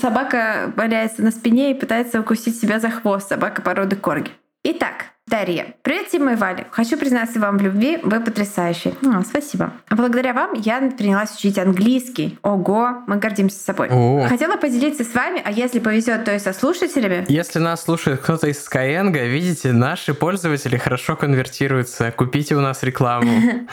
Собака 0.00 0.72
валяется 0.76 1.22
на 1.22 1.30
спине 1.30 1.70
и 1.70 1.74
пытается 1.74 2.20
укусить 2.20 2.58
себя 2.58 2.80
за 2.80 2.90
хвост. 2.90 3.28
Собака 3.28 3.62
породы 3.62 3.96
корги. 3.96 4.30
Итак, 4.64 5.15
Дарья. 5.28 5.74
Привет, 5.82 6.08
Тима 6.08 6.34
и 6.34 6.36
Валя. 6.36 6.68
Хочу 6.70 6.96
признаться 6.96 7.40
вам 7.40 7.58
в 7.58 7.60
любви, 7.60 7.98
вы 8.04 8.20
потрясающие. 8.20 8.94
О, 9.02 9.24
спасибо. 9.24 9.72
Благодаря 9.90 10.32
вам 10.32 10.52
я 10.52 10.80
принялась 10.96 11.34
учить 11.34 11.58
английский. 11.58 12.38
Ого, 12.44 13.02
мы 13.08 13.16
гордимся 13.16 13.58
собой. 13.58 13.88
О. 13.90 14.24
Хотела 14.28 14.56
поделиться 14.56 15.02
с 15.02 15.12
вами, 15.12 15.42
а 15.44 15.50
если 15.50 15.80
повезет, 15.80 16.24
то 16.24 16.32
и 16.32 16.38
со 16.38 16.52
слушателями. 16.52 17.24
Если 17.26 17.58
нас 17.58 17.82
слушает 17.82 18.20
кто-то 18.20 18.46
из 18.46 18.64
Skyeng, 18.64 19.10
видите, 19.26 19.72
наши 19.72 20.14
пользователи 20.14 20.76
хорошо 20.76 21.16
конвертируются. 21.16 22.12
Купите 22.12 22.54
у 22.54 22.60
нас 22.60 22.84
рекламу. 22.84 23.32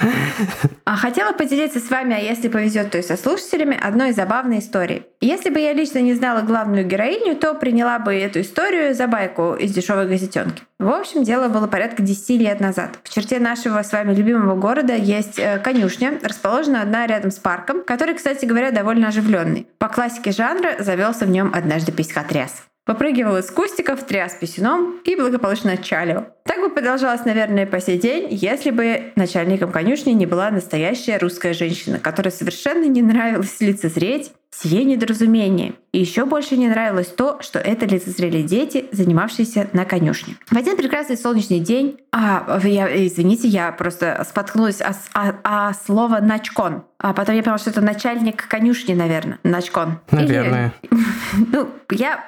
А 0.86 0.98
хотела 0.98 1.32
поделиться 1.32 1.80
с 1.80 1.89
вами, 1.89 2.16
а 2.16 2.20
если 2.20 2.50
повезет, 2.50 2.92
то 2.92 2.98
и 2.98 3.02
со 3.02 3.16
слушателями, 3.16 3.80
одной 3.82 4.12
забавной 4.12 4.60
историей. 4.60 5.04
Если 5.22 5.50
бы 5.50 5.60
я 5.60 5.74
лично 5.74 6.00
не 6.00 6.13
знала 6.13 6.42
главную 6.42 6.86
героиню, 6.86 7.36
то 7.36 7.54
приняла 7.54 8.00
бы 8.00 8.13
эту 8.13 8.42
историю 8.42 8.94
за 8.94 9.08
байку 9.08 9.54
из 9.54 9.72
дешевой 9.72 10.08
газетенки. 10.08 10.63
В 10.84 10.89
общем, 10.89 11.24
дело 11.24 11.48
было 11.48 11.65
порядка 11.65 12.04
10 12.04 12.41
лет 12.41 12.60
назад. 12.60 13.00
В 13.06 13.10
черте 13.10 13.39
нашего 13.39 13.82
с 13.82 13.93
вами 13.93 14.13
любимого 14.13 14.56
города 14.56 14.93
есть 14.93 15.39
э, 15.39 15.58
конюшня, 15.60 16.19
расположена 16.22 16.82
одна 16.82 17.08
рядом 17.08 17.32
с 17.32 17.38
парком, 17.38 17.86
который, 17.86 18.15
кстати 18.15 18.43
говоря, 18.43 18.72
довольно 18.72 19.08
оживленный. 19.08 19.65
По 19.78 19.88
классике 19.88 20.32
жанра 20.32 20.76
завелся 20.80 21.26
в 21.26 21.30
нем 21.30 21.54
однажды 21.56 21.93
писькотряс. 21.93 22.63
Попрыгивал 22.84 23.38
из 23.38 23.50
кустиков, 23.50 24.04
тряс 24.04 24.34
писюном 24.34 25.00
и 25.06 25.15
благополучно 25.15 25.72
отчалил. 25.72 26.26
Так 26.43 26.60
бы 26.60 26.69
продолжалось, 26.69 27.24
наверное, 27.24 27.65
по 27.65 27.80
сей 27.80 27.98
день, 27.98 28.28
если 28.30 28.72
бы 28.72 29.13
начальником 29.15 29.72
конюшни 29.72 30.12
не 30.12 30.26
была 30.26 30.52
настоящая 30.52 31.17
русская 31.17 31.54
женщина, 31.54 31.98
которая 31.98 32.34
совершенно 32.34 32.84
не 32.84 33.02
нравилось 33.02 33.62
лицезреть 33.62 34.34
сие 34.62 34.84
недоразумение. 34.84 35.74
И 35.92 36.00
еще 36.00 36.26
больше 36.26 36.58
не 36.58 36.68
нравилось 36.68 37.08
то, 37.08 37.39
что 37.42 37.60
это 37.60 37.86
лицезрели 37.86 38.42
дети, 38.42 38.86
занимавшиеся 38.92 39.70
на 39.74 39.86
конюшне. 39.86 40.36
В 40.50 40.58
один 40.58 40.76
прекрасный 40.76 41.18
солнечный 41.18 41.60
день, 41.60 42.00
а, 42.12 42.60
я, 42.63 43.06
извините, 43.06 43.48
я 43.48 43.72
просто 43.72 44.26
споткнулась 44.28 44.82
о, 44.82 44.96
о, 45.13 45.34
о 45.44 45.74
слово 45.74 46.20
«начкон». 46.20 46.84
А 46.98 47.13
потом 47.13 47.36
я 47.36 47.44
поняла, 47.44 47.58
что 47.58 47.70
это 47.70 47.82
начальник 47.82 48.48
конюшни, 48.48 48.94
наверное, 48.94 49.39
начкон. 49.44 50.00
Наверное. 50.10 50.74
Или, 50.82 51.02
ну, 51.52 51.70
я, 51.92 52.24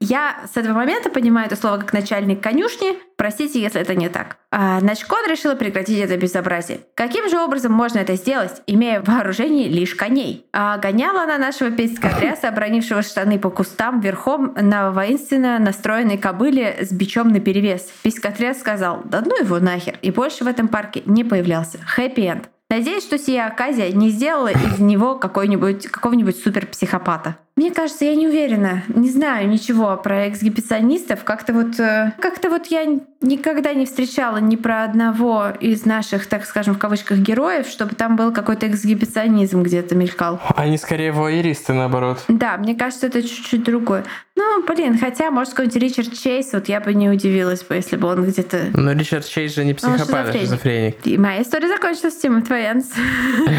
я 0.00 0.36
с 0.52 0.56
этого 0.56 0.74
момента 0.74 1.10
понимаю 1.10 1.46
это 1.46 1.56
слово 1.56 1.78
как 1.78 1.92
начальник 1.92 2.40
конюшни. 2.40 2.98
Простите, 3.22 3.62
если 3.62 3.80
это 3.80 3.94
не 3.94 4.08
так. 4.08 4.36
А 4.50 4.80
Начкон 4.80 5.30
решила 5.30 5.54
прекратить 5.54 6.00
это 6.00 6.16
безобразие. 6.16 6.80
Каким 6.96 7.30
же 7.30 7.38
образом 7.38 7.70
можно 7.70 8.00
это 8.00 8.16
сделать, 8.16 8.62
имея 8.66 9.00
в 9.00 9.06
вооружении 9.06 9.68
лишь 9.68 9.94
коней? 9.94 10.44
А 10.52 10.76
гоняла 10.78 11.22
она 11.22 11.38
нашего 11.38 11.70
пескотряса, 11.70 12.48
обронившего 12.48 13.00
штаны 13.02 13.38
по 13.38 13.48
кустам, 13.48 14.00
верхом 14.00 14.54
на 14.56 14.90
воинственно 14.90 15.60
настроенной 15.60 16.18
кобыле 16.18 16.78
с 16.80 16.90
бичом 16.90 17.28
на 17.28 17.38
перевес. 17.38 17.92
Пескотряс 18.02 18.58
сказал, 18.58 19.02
да 19.04 19.22
ну 19.24 19.38
его 19.38 19.60
нахер, 19.60 20.00
и 20.02 20.10
больше 20.10 20.42
в 20.42 20.48
этом 20.48 20.66
парке 20.66 21.04
не 21.06 21.22
появлялся. 21.22 21.78
Хэппи-энд. 21.86 22.48
Надеюсь, 22.70 23.04
что 23.04 23.18
сия 23.18 23.46
оказия 23.46 23.92
не 23.92 24.08
сделала 24.08 24.48
из 24.48 24.80
него 24.80 25.14
какого-нибудь 25.14 26.42
суперпсихопата. 26.42 27.36
Мне 27.54 27.70
кажется, 27.70 28.06
я 28.06 28.14
не 28.14 28.26
уверена, 28.26 28.82
не 28.88 29.10
знаю 29.10 29.46
ничего 29.46 29.96
про 29.98 30.28
эксгибиционистов. 30.28 31.22
Как-то 31.22 31.52
вот, 31.52 31.78
э, 31.78 32.12
как-то 32.18 32.48
вот 32.48 32.66
я 32.68 32.86
никогда 33.20 33.74
не 33.74 33.84
встречала 33.84 34.38
ни 34.38 34.56
про 34.56 34.84
одного 34.84 35.48
из 35.60 35.84
наших, 35.84 36.26
так 36.26 36.46
скажем, 36.46 36.74
в 36.74 36.78
кавычках 36.78 37.18
героев, 37.18 37.66
чтобы 37.66 37.94
там 37.94 38.16
был 38.16 38.32
какой-то 38.32 38.66
эксгибиционизм 38.68 39.62
где-то 39.62 39.94
мелькал. 39.94 40.40
Они 40.56 40.78
скорее 40.78 41.12
воеристы, 41.12 41.74
наоборот. 41.74 42.24
Да, 42.28 42.56
мне 42.56 42.74
кажется, 42.74 43.08
это 43.08 43.22
чуть-чуть 43.22 43.64
другое. 43.64 44.04
Ну, 44.34 44.64
блин, 44.66 44.98
хотя, 44.98 45.30
может, 45.30 45.52
какой-нибудь 45.52 45.82
Ричард 45.82 46.18
Чейз, 46.18 46.54
вот 46.54 46.68
я 46.68 46.80
бы 46.80 46.94
не 46.94 47.10
удивилась 47.10 47.62
бы, 47.62 47.74
если 47.74 47.96
бы 47.96 48.08
он 48.08 48.24
где-то... 48.24 48.70
Но 48.72 48.92
Ричард 48.92 49.26
Чейз 49.26 49.54
же 49.54 49.64
не 49.66 49.74
психопат, 49.74 50.30
а 50.30 50.32
шизофреник. 50.32 50.96
И 51.04 51.18
моя 51.18 51.42
история 51.42 51.68
закончилась, 51.68 52.16
Тима, 52.16 52.40
твоя. 52.40 52.76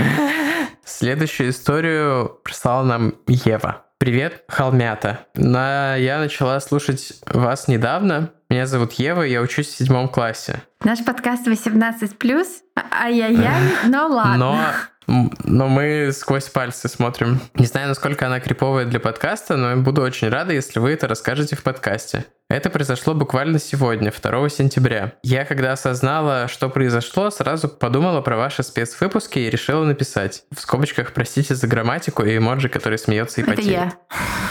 Следующую 0.86 1.52
историю 1.52 2.40
прислала 2.44 2.84
нам 2.84 3.14
Ева. 3.28 3.83
Привет, 4.04 4.44
холмята. 4.50 5.28
На... 5.34 5.96
Я 5.96 6.20
начала 6.20 6.60
слушать 6.60 7.14
вас 7.26 7.70
недавно. 7.70 8.32
Меня 8.50 8.68
зовут 8.68 8.92
Ева, 8.92 9.22
я 9.22 9.40
учусь 9.40 9.68
в 9.68 9.78
седьмом 9.78 10.10
классе. 10.10 10.62
Наш 10.84 11.06
подкаст 11.06 11.48
18+, 11.48 12.46
ай-яй-яй, 12.92 13.62
но 13.88 14.08
ладно. 14.08 14.38
Но 14.38 14.60
но 15.08 15.68
мы 15.68 16.12
сквозь 16.14 16.50
пальцы 16.50 16.88
смотрим. 16.88 17.40
Не 17.56 17.66
знаю, 17.66 17.88
насколько 17.88 18.26
она 18.26 18.40
криповая 18.40 18.86
для 18.86 19.00
подкаста, 19.00 19.58
но 19.58 19.76
буду 19.78 20.02
очень 20.02 20.30
рада, 20.30 20.54
если 20.54 20.80
вы 20.80 20.92
это 20.92 21.08
расскажете 21.08 21.56
в 21.56 21.64
подкасте. 21.64 22.26
Это 22.50 22.70
произошло 22.70 23.16
буквально 23.16 23.58
сегодня, 23.58 24.12
2 24.12 24.50
сентября. 24.50 25.14
Я, 25.24 25.44
когда 25.44 25.72
осознала, 25.72 26.48
что 26.48 26.70
произошло, 26.70 27.32
сразу 27.32 27.68
подумала 27.68 28.22
про 28.22 28.38
ваши 28.38 28.62
спецвыпуски 28.62 29.40
и 29.40 29.50
решила 29.50 29.84
написать. 29.86 30.44
В 30.56 30.60
скобочках, 30.60 31.14
простите 31.14 31.56
за 31.56 31.68
грамматику 31.68 32.24
и 32.24 32.38
эмоджи, 32.38 32.70
который 32.70 33.00
смеется 33.00 33.42
и 33.42 33.44
потеет. 33.44 33.68
Это 33.68 33.72
я. 33.72 33.94